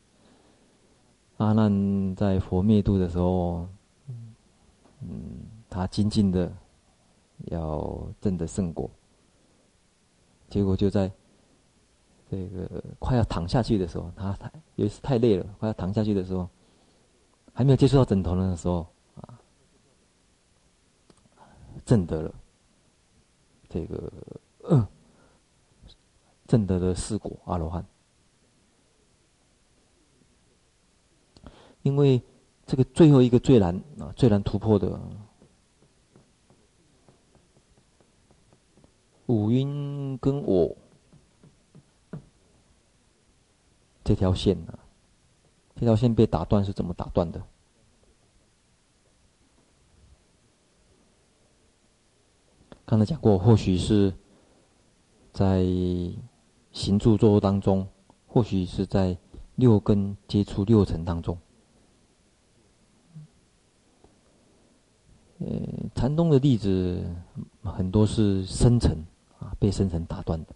[1.37, 3.69] 阿难在佛灭度的时候，
[5.03, 6.51] 嗯，他精进的
[7.51, 8.91] 要证得圣果，
[10.49, 11.13] 结果就在
[12.31, 16.49] 这个快要躺下去的时候，他太有一次太累了，快要躺下去的时候，
[17.53, 18.87] 还没有接触到枕头的时候，
[21.89, 22.35] 证得了
[23.67, 24.13] 这个
[24.69, 24.87] 嗯，
[26.47, 27.83] 证得的四果阿罗汉。
[31.81, 32.21] 因为
[32.67, 35.01] 这个最后一个最难啊，最难突破的
[39.25, 40.77] 五音跟我
[44.05, 44.79] 这条线啊，
[45.75, 47.43] 这条线被打断是怎么打断的？
[52.89, 54.15] 刚才讲过，或许是
[55.31, 55.63] 在
[56.73, 57.87] 行住坐卧当中，
[58.27, 59.15] 或许是在
[59.57, 61.37] 六根接触六尘当中。
[65.41, 65.47] 呃，
[65.95, 67.05] 禅宗的例子
[67.63, 69.05] 很多是深尘
[69.39, 70.55] 啊，被深尘打断的，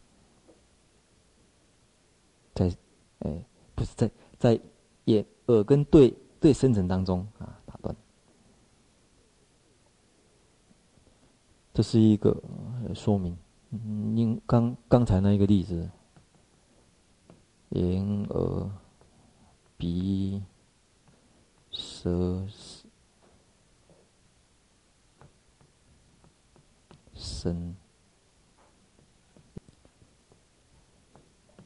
[2.54, 2.74] 在，
[3.18, 4.58] 哎，不是在在
[5.04, 7.94] 眼耳根对对深尘当中啊打断。
[11.72, 12.42] 这是一个
[12.94, 13.36] 说明。
[13.70, 15.90] 嗯，因刚刚才那一个例子，
[17.70, 18.70] 眼耳
[19.76, 20.42] 鼻
[21.70, 22.46] 舌。
[27.14, 27.76] 身、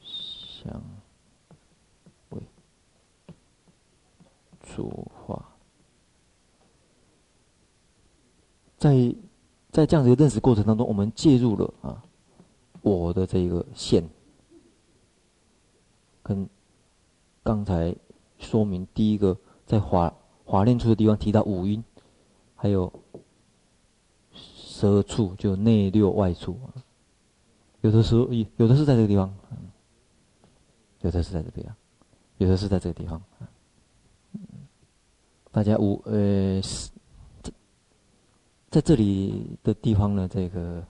[0.03, 0.83] 香、
[2.29, 2.43] 味、
[4.63, 5.57] 触、法，
[8.77, 9.15] 在
[9.77, 12.03] 在这样的一个认识过程当中，我们介入了啊，
[12.81, 14.03] 我的这个线，
[16.23, 16.49] 跟
[17.43, 17.95] 刚才
[18.39, 19.37] 说明第一个
[19.67, 20.11] 在华
[20.47, 21.85] 华念处的地方提到五蕴，
[22.55, 22.91] 还有。
[24.33, 26.69] 舌处就内六外处啊，
[27.81, 29.35] 有的时候有的是在这个地方，
[31.01, 31.67] 有的是在这边，
[32.37, 33.23] 有的是在这个地方。
[35.51, 36.61] 大家五呃，
[38.77, 40.85] 在这里的地方呢，这个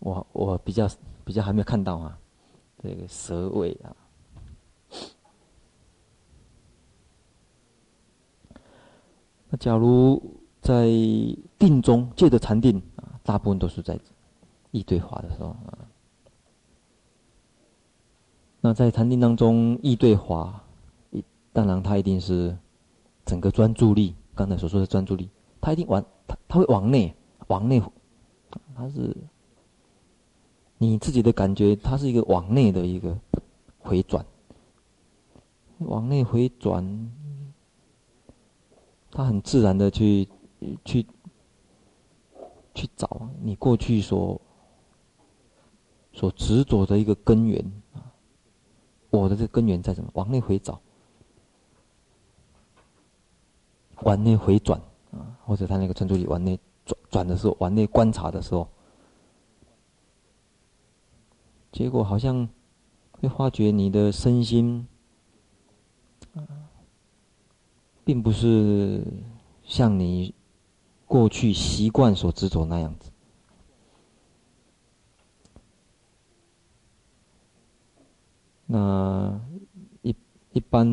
[0.00, 0.88] 我我比较
[1.24, 2.18] 比较还没有看到啊，
[2.82, 3.94] 这个蛇位啊。
[9.50, 10.20] 那假如。
[10.64, 10.86] 在
[11.58, 14.00] 定中，借着禅定啊，大部分都是在
[14.70, 15.76] 意对华的时候啊。
[18.62, 20.64] 那在禅定当中，意对华，
[21.52, 22.56] 当然他一定是
[23.26, 25.28] 整个专注力，刚才所说的专注力，
[25.60, 27.14] 他一定完他他会往内
[27.48, 27.82] 往内，
[28.74, 29.16] 他是
[30.78, 33.18] 你自己的感觉，它是一个往内的一个
[33.78, 34.24] 回转，
[35.78, 37.10] 往内回转，
[39.10, 40.28] 他很自然的去。
[40.82, 41.06] 去
[42.74, 44.40] 去找你过去所
[46.10, 47.62] 所执着的一个根源
[47.92, 48.00] 啊，
[49.10, 50.08] 我的这根源在什么？
[50.14, 50.80] 往内回找，
[54.04, 54.80] 往内回转，
[55.44, 58.68] 或者他那个专注力往内转转的时候，往内观察的时候，
[61.72, 62.48] 结果好像
[63.12, 64.86] 会发觉你的身心，
[68.04, 69.04] 并不是
[69.64, 70.34] 像你。
[71.06, 73.10] 过去习惯所执着那样子，
[78.66, 79.38] 那
[80.02, 80.16] 一
[80.52, 80.86] 一般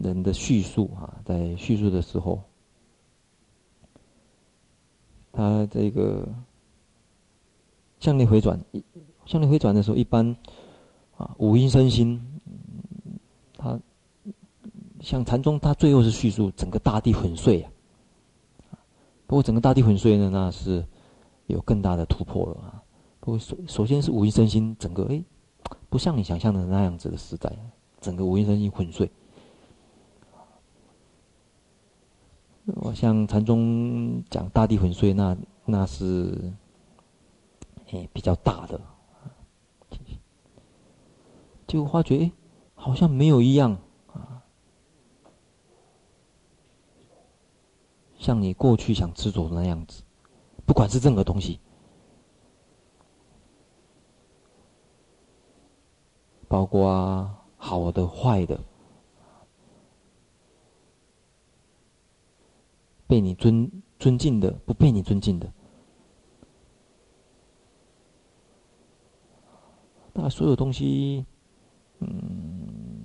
[0.00, 2.40] 人的叙述啊，在叙述的时候，
[5.36, 6.26] 他这个
[8.00, 8.58] 向内回转，
[9.26, 10.34] 向内回转的时候，一般
[11.18, 12.18] 啊五阴身心，
[13.58, 13.78] 他
[15.02, 17.70] 像禅宗，他最后是叙述整个大地粉碎啊。
[19.26, 20.82] 不过整个大地粉碎呢，那是
[21.48, 22.82] 有更大的突破了啊。
[23.20, 25.22] 不过首首先是五阴身心整个哎，
[25.90, 27.54] 不像你想象的那样子的实在，
[28.00, 29.10] 整个五阴身心粉碎。
[32.74, 36.52] 我像禅宗讲大地粉碎，那那是
[37.92, 38.80] 哎比较大的，
[41.66, 42.32] 就发觉哎
[42.74, 43.78] 好像没有一样。
[44.12, 44.42] 啊。
[48.18, 50.02] 像你过去想执着的那样子，
[50.66, 51.60] 不管是任何东西，
[56.48, 58.58] 包括好的、坏的，
[63.06, 65.52] 被你尊尊敬的，不被你尊敬的，
[70.12, 71.24] 那所有东西，
[72.00, 73.04] 嗯。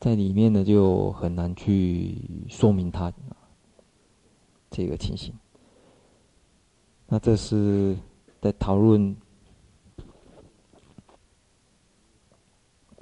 [0.00, 3.12] 在里面呢，就很难去说明它
[4.68, 5.32] 这个情形。
[7.06, 7.96] 那这是
[8.40, 9.16] 在讨论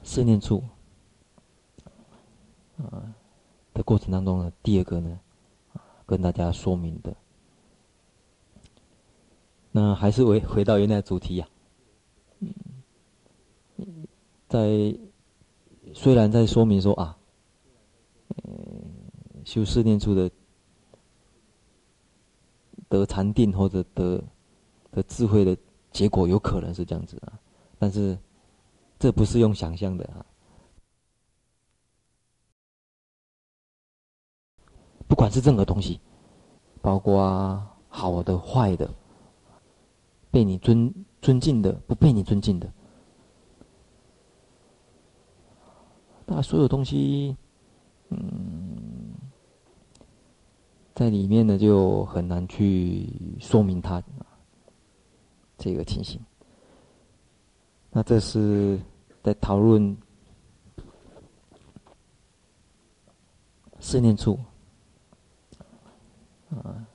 [0.02, 0.62] 四念处
[2.84, 3.14] 啊
[3.74, 5.20] 的过程当中呢，第二个呢，
[6.06, 7.14] 跟大家说明的。
[9.72, 11.48] 那还是回回到原来主题呀，
[14.48, 14.96] 在。
[15.92, 17.18] 虽然在说明说啊，
[18.44, 18.52] 呃，
[19.44, 20.30] 修四念处的
[22.88, 24.22] 得禅定或者得
[24.92, 25.56] 得智慧的
[25.90, 27.32] 结果有可能是这样子啊，
[27.76, 28.16] 但是
[29.00, 30.24] 这不是用想象的啊。
[35.10, 35.98] 不管是任何东西，
[36.80, 38.88] 包括啊好的坏的，
[40.30, 42.72] 被你尊尊敬的，不被你尊敬的。
[46.24, 47.36] 那所有东西，
[48.10, 49.12] 嗯，
[50.94, 54.00] 在里面呢，就很难去说明它
[55.58, 56.20] 这个情形。
[57.90, 58.78] 那这是
[59.24, 59.96] 在讨论
[63.80, 64.38] 四念处
[66.50, 66.86] 啊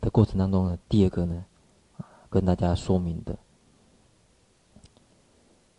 [0.00, 1.44] 的过程当中的第二个呢，
[2.28, 3.36] 跟大家说明的。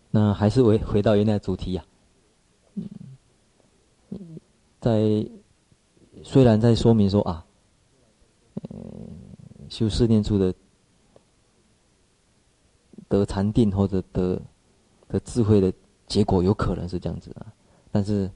[0.09, 1.85] 那还是回回到原来主题呀。
[4.79, 5.27] 在
[6.23, 7.45] 虽然在说明说啊，
[8.69, 8.79] 呃，
[9.69, 10.53] 修四念处的
[13.09, 14.41] 得禅定或者得
[15.07, 15.71] 得智慧的
[16.05, 17.53] 结果有可能是这样子啊，
[17.91, 18.31] 但是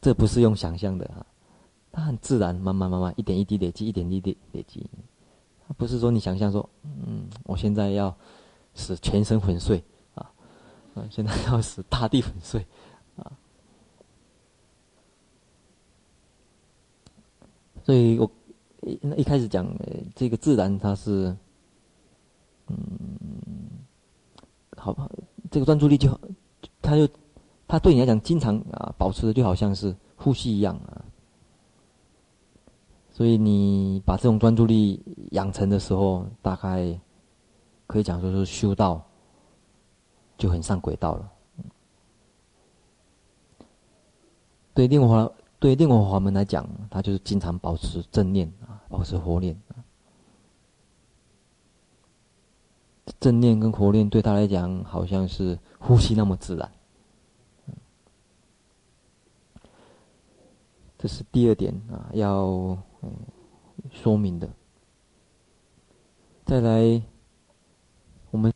[0.00, 1.24] 这不是用想象的啊，
[1.90, 4.86] 它很自然，慢慢慢慢一点一滴累积，一点一滴累积，
[5.66, 8.14] 它不是说你想象说，嗯，我现在要
[8.74, 9.82] 使全身粉碎
[10.14, 10.30] 啊，
[10.94, 12.64] 嗯，现在要使大地粉碎
[13.16, 13.32] 啊。
[17.82, 18.30] 所以我
[18.82, 21.34] 一一开始讲，呃这个自然它是，
[22.66, 22.76] 嗯，
[24.76, 25.10] 好吧，
[25.50, 26.08] 这个专注力就，
[26.82, 27.08] 它就，
[27.66, 30.97] 它对你来讲，经常啊保持的就好像是呼吸一样啊。
[33.18, 35.02] 所以你把这种专注力
[35.32, 36.96] 养成的时候，大概
[37.88, 39.04] 可以讲说是修道
[40.36, 41.32] 就很上轨道了。
[44.72, 45.28] 对，另外话。
[45.58, 49.60] 对念佛法门来讲，他就是经常保持正念啊，保持活念。
[53.18, 56.70] 正念跟活念对他来讲，好像是呼吸那么自然。
[60.96, 63.10] 这是第二点啊，要嗯
[63.90, 64.48] 说明的。
[66.44, 67.02] 再来，
[68.30, 68.52] 我们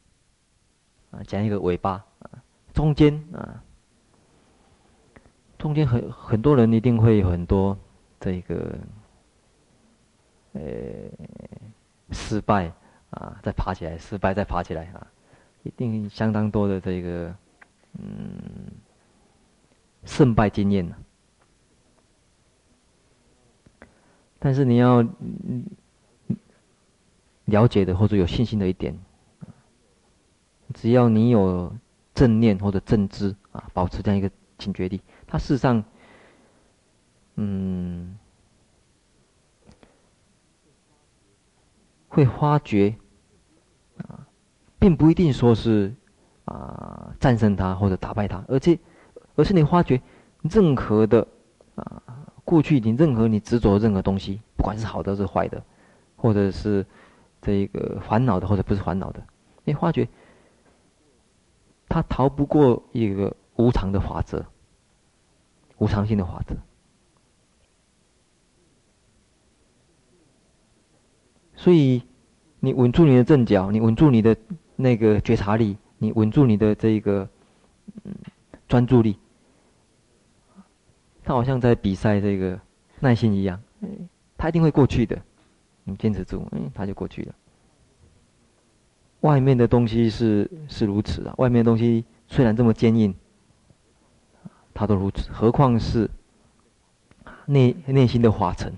[1.10, 3.62] 啊讲一个尾巴啊，中间啊。
[5.58, 7.78] 中间很很多人一定会有很多
[8.18, 8.76] 这个
[10.54, 10.60] 呃
[12.10, 12.72] 失败
[13.10, 15.06] 啊，再爬起来，失败再爬起来啊，
[15.62, 17.32] 一定相当多的这个
[17.92, 18.72] 嗯
[20.04, 20.96] 胜败经验呢。
[24.44, 25.06] 但是你要
[27.44, 28.98] 了解的或者有信心的一点，
[30.74, 31.72] 只要你有
[32.12, 34.28] 正念或者正知啊，保持这样一个
[34.58, 35.84] 警觉力，它事实上，
[37.36, 38.18] 嗯，
[42.08, 42.96] 会发觉
[43.98, 44.26] 啊，
[44.80, 45.94] 并不一定说是
[46.46, 48.76] 啊战胜它或者打败它，而且
[49.36, 50.02] 而是你发觉
[50.42, 51.28] 任何的
[51.76, 52.11] 啊。
[52.44, 55.62] 过去你任何你执着任何东西，不管是好的是坏的，
[56.16, 56.84] 或者是
[57.40, 59.22] 这个烦恼的或者不是烦恼的，
[59.64, 60.08] 你发觉
[61.88, 64.44] 它逃不过一个无常的法则，
[65.78, 66.56] 无常性的法则。
[71.54, 72.02] 所以
[72.58, 74.36] 你稳住你的阵脚，你稳住你的
[74.74, 77.28] 那个觉察力，你稳住你的这个
[78.02, 78.12] 嗯
[78.66, 79.16] 专注力。
[81.24, 82.58] 他好像在比赛这个
[83.00, 83.60] 耐心一样，
[84.36, 85.20] 他一定会过去的，
[85.84, 87.34] 你坚持住，嗯，他就过去了。
[89.20, 93.14] 外面的东西是是如此啊，外面的东西虽然这么坚硬，
[94.74, 96.10] 他都如此，何况是
[97.46, 98.74] 内内心的法尘。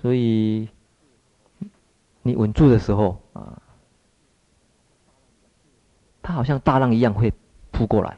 [0.00, 0.68] 所以
[2.22, 3.60] 你稳住的时候啊，
[6.22, 7.32] 他好像大浪一样会
[7.72, 8.16] 扑过来。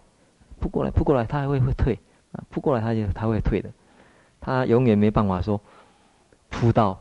[0.60, 1.98] 扑过来，扑过来，他还会会退
[2.32, 2.44] 啊！
[2.50, 3.70] 扑过来，他就他会退的，
[4.40, 5.60] 他永远没办法说
[6.50, 7.00] 扑到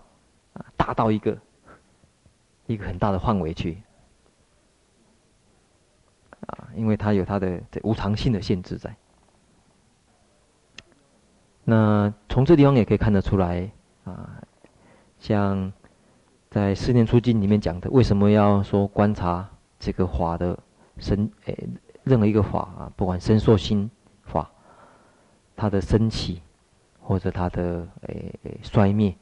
[0.54, 1.38] 啊，大到一个
[2.66, 3.84] 一个很大的范围去
[6.48, 8.96] 啊，因为他有他的这无常性的限制在。
[11.66, 13.70] 那从这地方也可以看得出来
[14.06, 14.42] 啊，
[15.20, 15.72] 像
[16.50, 19.48] 在《四念初经》里面讲的，为什么要说观察
[19.78, 20.58] 这个法的
[20.98, 21.70] 生诶？
[22.04, 23.90] 任何一个法啊，不管身受心
[24.24, 24.50] 法，
[25.56, 26.42] 它的升起，
[27.02, 29.16] 或者它的诶、欸、衰灭，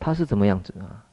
[0.00, 1.04] 它是怎么样子啊？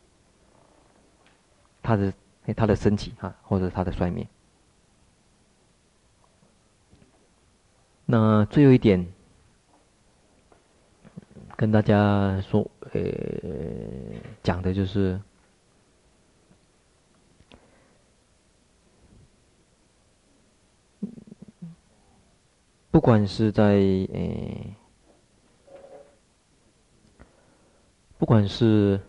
[1.84, 2.14] 它的
[2.55, 4.28] 它的升起啊，或者它的衰灭。
[8.05, 9.05] 那最后一点，
[11.55, 13.01] 跟大家说，呃、
[14.41, 15.20] 讲的就是。
[22.92, 24.76] 不管是在诶、
[28.18, 29.00] 不管是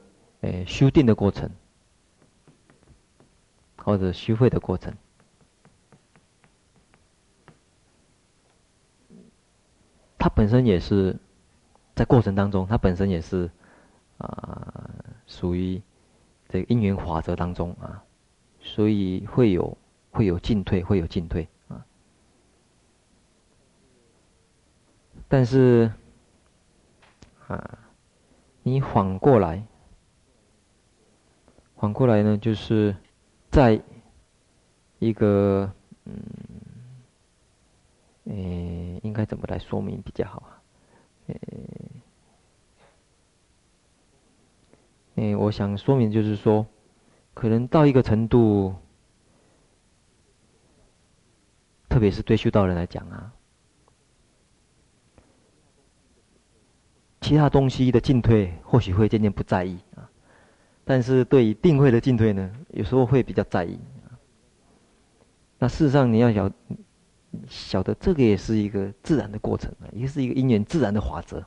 [0.43, 1.51] 诶、修订的过程，
[3.77, 4.95] 或者修会的过程，
[10.17, 11.19] 它本身也是
[11.97, 13.51] 在过程当中，它本身也是
[14.19, 14.91] 啊，
[15.27, 15.83] 属于
[16.49, 18.05] 这个因缘法则当中啊，
[18.61, 19.77] 所以会有
[20.13, 21.49] 会有进退，会有进退。
[25.33, 25.91] 但是，
[27.49, 27.79] 啊，
[28.65, 29.65] 你反过来，
[31.79, 32.95] 反过来呢，就是
[33.51, 33.81] 在
[34.99, 35.73] 一个，
[36.05, 36.15] 嗯，
[38.25, 40.61] 诶、应该怎么来说明比较好啊？
[41.29, 41.41] 诶、
[45.15, 46.67] 欸，诶，我想说明就是说，
[47.33, 48.75] 可能到一个程度，
[51.89, 53.33] 特别是对修道人来讲啊。
[57.23, 60.11] 其他东西的进退或许会渐渐不在意啊，
[60.85, 63.79] 但是对于定慧的进退呢，有时候会比较在意。
[65.59, 66.51] 那事实上你要晓
[67.47, 71.43] 晓得，这个也是一个自然的过程啊，也是一个因缘自然的法则。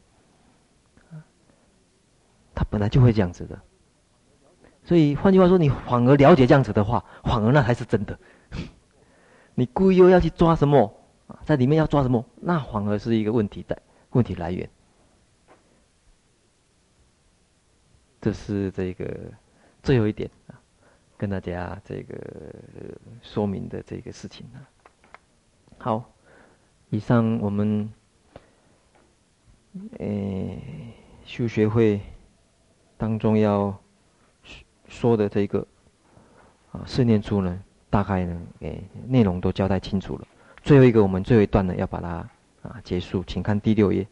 [2.56, 3.60] 它本来就会这样子的。
[4.86, 8.18] 所以换句话说，你反而了解这样子的话，反而那才是真的。
[9.56, 10.92] 你故意又要去抓什么
[11.28, 13.78] 啊，在里面要抓什么，那反而是一个问题的
[14.12, 14.70] 问题来源。
[18.26, 19.06] 这是这个
[19.84, 20.58] 最后一点啊，
[21.16, 22.18] 跟大家这个
[23.22, 24.58] 说明的这个事情啊。
[25.78, 26.12] 好，
[26.90, 27.88] 以上我们
[30.00, 30.58] 诶
[31.24, 32.02] 修学会
[32.98, 33.80] 当中要
[34.88, 35.68] 说的这个
[36.72, 40.28] 啊四念处呢，大概呢诶内容都交代清楚了。
[40.64, 42.28] 最后一个我们最后一段呢要把它
[42.64, 44.08] 啊结束，请看第六页。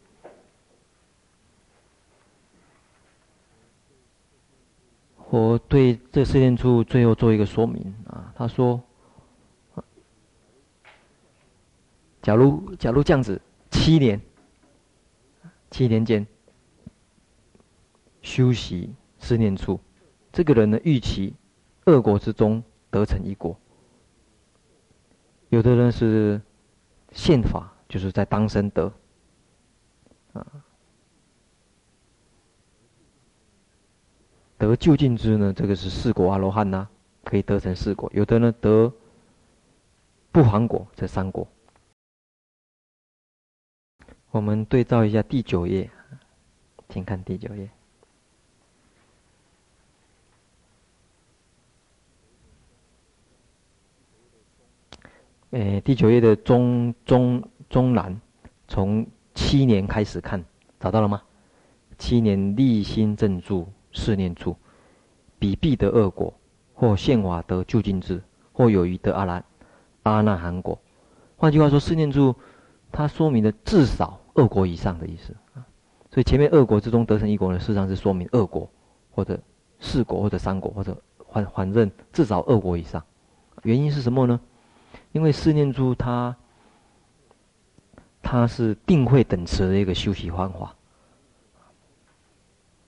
[5.33, 8.79] 我对这四念处最后做一个说明啊，他说，
[12.21, 14.21] 假如假如这样子七年，
[15.71, 16.23] 七年间
[18.21, 19.79] 修习四念处，
[20.31, 21.33] 这个人呢，预期
[21.85, 23.59] 二国之中得成一国。
[25.49, 26.39] 有的人是
[27.11, 28.93] 现法，就是在当生得，
[30.33, 30.62] 啊，
[34.65, 36.87] 得就近之呢，这个是四果阿罗汉呐，
[37.23, 38.09] 可以得成四果。
[38.13, 38.93] 有的呢得
[40.31, 41.47] 不还果，这三果。
[44.31, 45.89] 我们对照一下第九页，
[46.89, 47.69] 请看第九页。
[55.51, 58.19] 诶，第九页的中中中栏，
[58.67, 59.05] 从
[59.35, 60.43] 七年开始看，
[60.79, 61.21] 找到了吗？
[61.99, 64.57] 七年立心正住四念处，
[65.39, 66.33] 彼必得二果，
[66.73, 68.21] 或现法得究竟智，
[68.51, 69.43] 或有余得阿兰
[70.03, 70.79] 阿那含果。
[71.37, 72.35] 换句话说，四念处
[72.91, 75.35] 它说明了至少二果以上的意思。
[76.11, 78.69] 所以前面二果之中得成一果呢，事实上是说明二果
[79.11, 79.39] 或者
[79.79, 80.95] 四果或者三果或者
[81.31, 83.03] 反反正至少二果以上。
[83.63, 84.39] 原因是什么呢？
[85.11, 86.35] 因为四念处它，
[88.21, 90.75] 它是定慧等持的一个修习方法，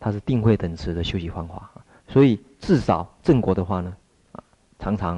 [0.06, 1.68] 它是定慧等持的修习方法，
[2.08, 3.98] 所以至少正果的话呢，
[4.34, 4.44] 啊，
[4.78, 5.18] 常常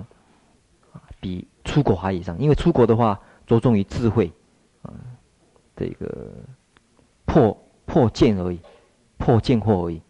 [0.94, 2.40] 啊比出国还以上。
[2.40, 4.32] 因为出国的话着重于智慧，
[4.84, 4.94] 啊，
[5.76, 6.32] 这个
[7.26, 8.62] 破破见而已，
[9.18, 10.02] 破见惑而已，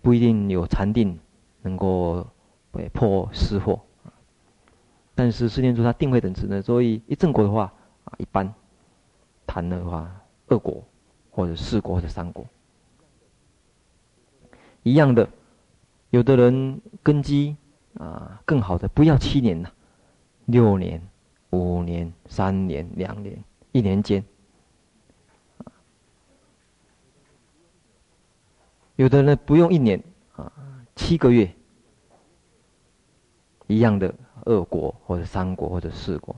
[0.00, 1.18] 不一定有禅定
[1.60, 2.26] 能够
[2.94, 3.78] 破思惑。
[5.14, 7.70] 但是四念珠它定慧等持呢，所以一正果的话
[8.04, 8.50] 啊，一般
[9.46, 10.10] 谈的话
[10.46, 10.82] 二果
[11.30, 12.46] 或者四果或者三果，
[14.86, 15.28] 一样的，
[16.10, 17.56] 有的人根基
[17.98, 19.72] 啊更好的不要七年了，
[20.44, 21.02] 六年、
[21.50, 24.24] 五年、三年、两年、一年间，
[28.94, 30.00] 有的人不用一年
[30.36, 30.52] 啊，
[30.94, 31.52] 七个月，
[33.66, 34.14] 一样的。
[34.48, 36.36] 二国或者三国或者四国，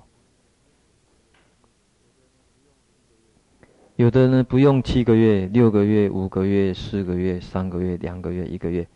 [3.98, 8.86] 有的呢不用七个月、六个月、五个月、四个月、三个月、两个月、一个月，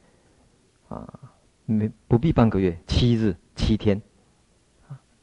[0.89, 1.13] 啊，
[1.67, 4.01] 没不必半个月，七日七天，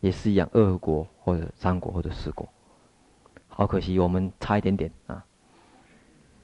[0.02, 2.46] 也是一样，二国或者三国或者四国。
[3.48, 5.24] 好可惜，我们差一点点啊，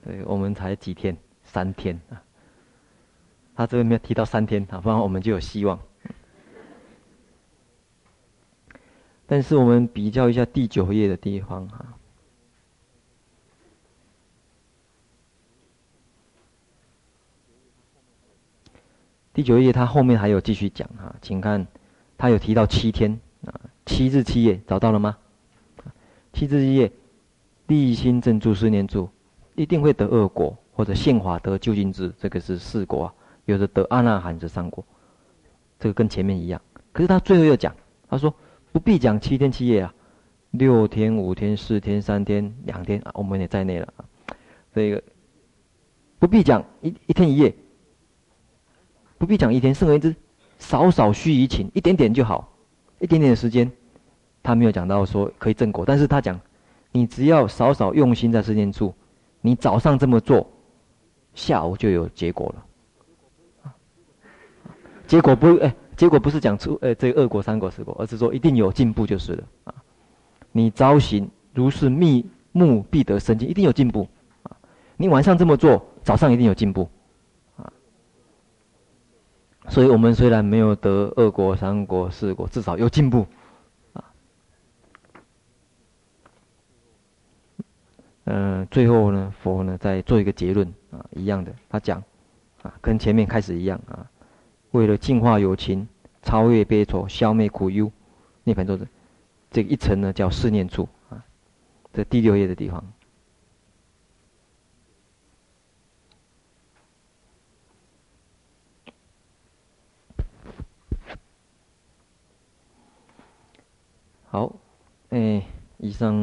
[0.02, 2.24] 对，我们才几天，三天啊。
[3.54, 5.78] 他这边没有提到三天啊，不然我们就有希望。
[9.26, 11.86] 但是我们比较一下第九页的地方哈，
[19.36, 21.68] 第九页他后面还有继续讲哈，请看，
[22.18, 23.54] 他有提到七天啊，
[23.86, 25.16] 七日七夜找到了吗？
[26.34, 26.92] 七日七夜，
[27.68, 29.08] 立心正住四念住，
[29.54, 33.14] 一定会得恶果或者现法得究竟智，这个是四果啊，
[33.46, 34.84] 有的得阿那含是三果，
[35.78, 36.60] 这个跟前面一样。
[36.92, 37.76] 可是他最后又讲，
[38.10, 38.34] 他说。
[38.72, 39.94] 不必讲七天七夜啊，
[40.52, 44.04] 六天、五天、四天、三天、两天啊，我们也在内了啊。
[44.74, 45.02] 这个
[46.20, 47.56] 不必讲一一天一夜，
[49.18, 50.16] 不必讲一天，甚而之
[50.59, 52.51] 少少须臾顷，一点点就好，
[52.99, 53.72] 一点点的时间。
[54.43, 56.39] 他没有讲到说可以正果，但是他讲，
[56.91, 58.93] 你只要少少用心在世间处，
[59.41, 60.47] 你早上这么做，
[61.34, 63.74] 下午就有结果了。
[65.07, 65.74] 结果不哎。
[65.95, 69.74] 结果不是讲出呃这个二果三果四果，而是说一定有进步就是了啊！
[70.51, 74.05] 你朝行如是密目必得生机，一定有进步
[74.43, 74.51] 啊！
[74.97, 76.89] 你晚上这么做，早上一定有进步！
[79.68, 83.26] 所以我们虽然没有得二果三果四果，至少有进步
[83.93, 84.13] 啊！
[88.26, 92.01] 嗯、最后呢，佛呢再做一个结论啊，一样的，他讲
[92.61, 94.05] 啊，跟前面开始一样啊。
[94.72, 95.88] 为了净化友情，
[96.22, 97.91] 超越悲愁，消灭苦忧，
[98.43, 98.88] 涅槃都是
[99.51, 101.24] 这个一层呢，叫四念处啊。
[101.91, 102.84] 这第六页的地方。
[114.36, 114.54] 好，
[115.12, 115.42] 哎，
[115.78, 116.14] 以上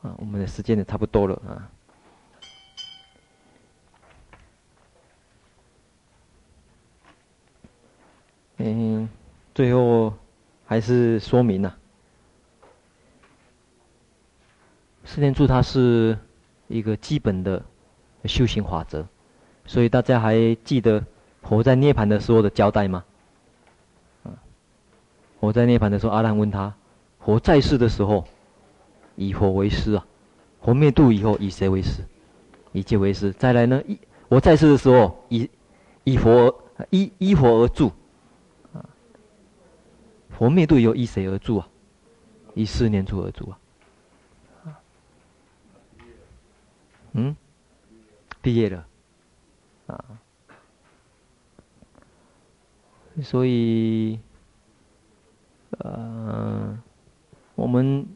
[0.00, 1.68] 啊，我们的时间也差不多了啊。
[8.56, 9.06] 嗯，
[9.54, 10.14] 最后
[10.64, 11.76] 还是说明了，
[15.04, 16.18] 四念处它是
[16.66, 17.62] 一个基本的
[18.24, 19.06] 修行法则，
[19.66, 21.04] 所以大家还记得
[21.42, 23.04] 佛在涅槃的时候的交代吗？
[25.40, 26.74] 我，在涅槃的时候，阿难问他：
[27.18, 28.26] 佛在世的时候
[29.16, 30.06] 以佛为师啊，
[30.62, 32.04] 佛灭度以后以谁为师？
[32.72, 33.32] 以戒为师。
[33.32, 35.50] 再来呢，一我在世的时候，以
[36.04, 37.90] 以佛依依佛而住，
[38.72, 38.84] 啊，
[40.28, 41.68] 佛灭度以后依谁而住啊？
[42.54, 43.58] 依四念处而住啊。
[47.12, 47.34] 嗯，
[48.40, 48.86] 毕业了，
[49.88, 50.04] 啊，
[53.20, 54.20] 所以，
[55.78, 56.78] 呃，
[57.54, 58.06] 我们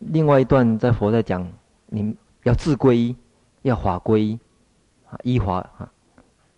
[0.00, 1.50] 另外一段在佛在讲，
[1.86, 3.16] 你要自归依，
[3.62, 4.38] 要法归依，
[5.08, 5.92] 啊，依法啊，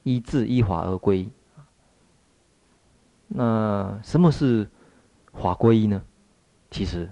[0.02, 1.28] 依自依法而归。
[3.28, 4.68] 那什么是
[5.32, 6.02] 法归依呢？
[6.70, 7.10] 其实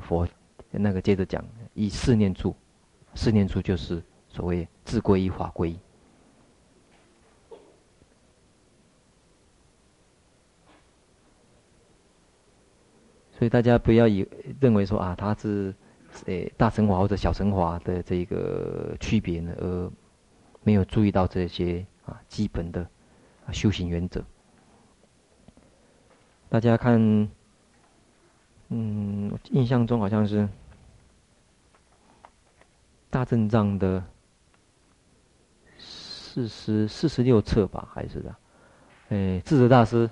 [0.00, 0.26] 佛
[0.70, 2.54] 那个接着讲，以四念处。
[3.14, 5.78] 四念处就是所谓自归依法归依，
[13.36, 14.26] 所以大家不要以
[14.60, 15.74] 认为说啊，他是
[16.26, 19.90] 诶大乘法或者小乘法的这个区别呢，而
[20.62, 22.86] 没有注意到这些啊基本的
[23.52, 24.24] 修行原则。
[26.48, 27.28] 大家看，
[28.68, 30.48] 嗯，印象中好像是。
[33.10, 34.02] 大正藏的
[35.78, 38.36] 四十四十六册吧，还是的，
[39.10, 40.10] 哎，智者大师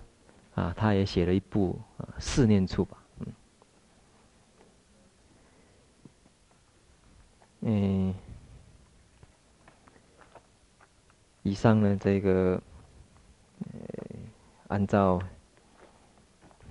[0.55, 3.02] 啊，他也写了一部啊四念处吧，
[7.63, 8.15] 嗯，
[11.43, 12.61] 以上呢，这个，
[13.61, 13.69] 呃，
[14.69, 15.19] 按照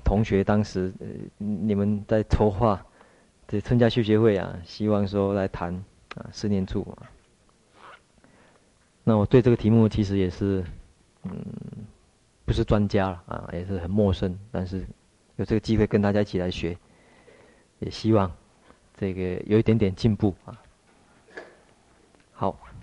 [0.03, 2.85] 同学当时呃你们在筹划
[3.47, 5.83] 这春家修学会啊，希望说来谈。
[6.15, 7.07] 啊，四年处啊。
[9.05, 10.61] 那我对这个题目其实也是，
[11.23, 11.31] 嗯，
[12.43, 14.37] 不是专家了啊，也是很陌生。
[14.51, 14.85] 但是
[15.37, 16.77] 有这个机会跟大家一起来学，
[17.79, 18.29] 也希望
[18.93, 20.61] 这个有一点点进步啊。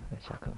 [0.09, 0.51] 好，下课。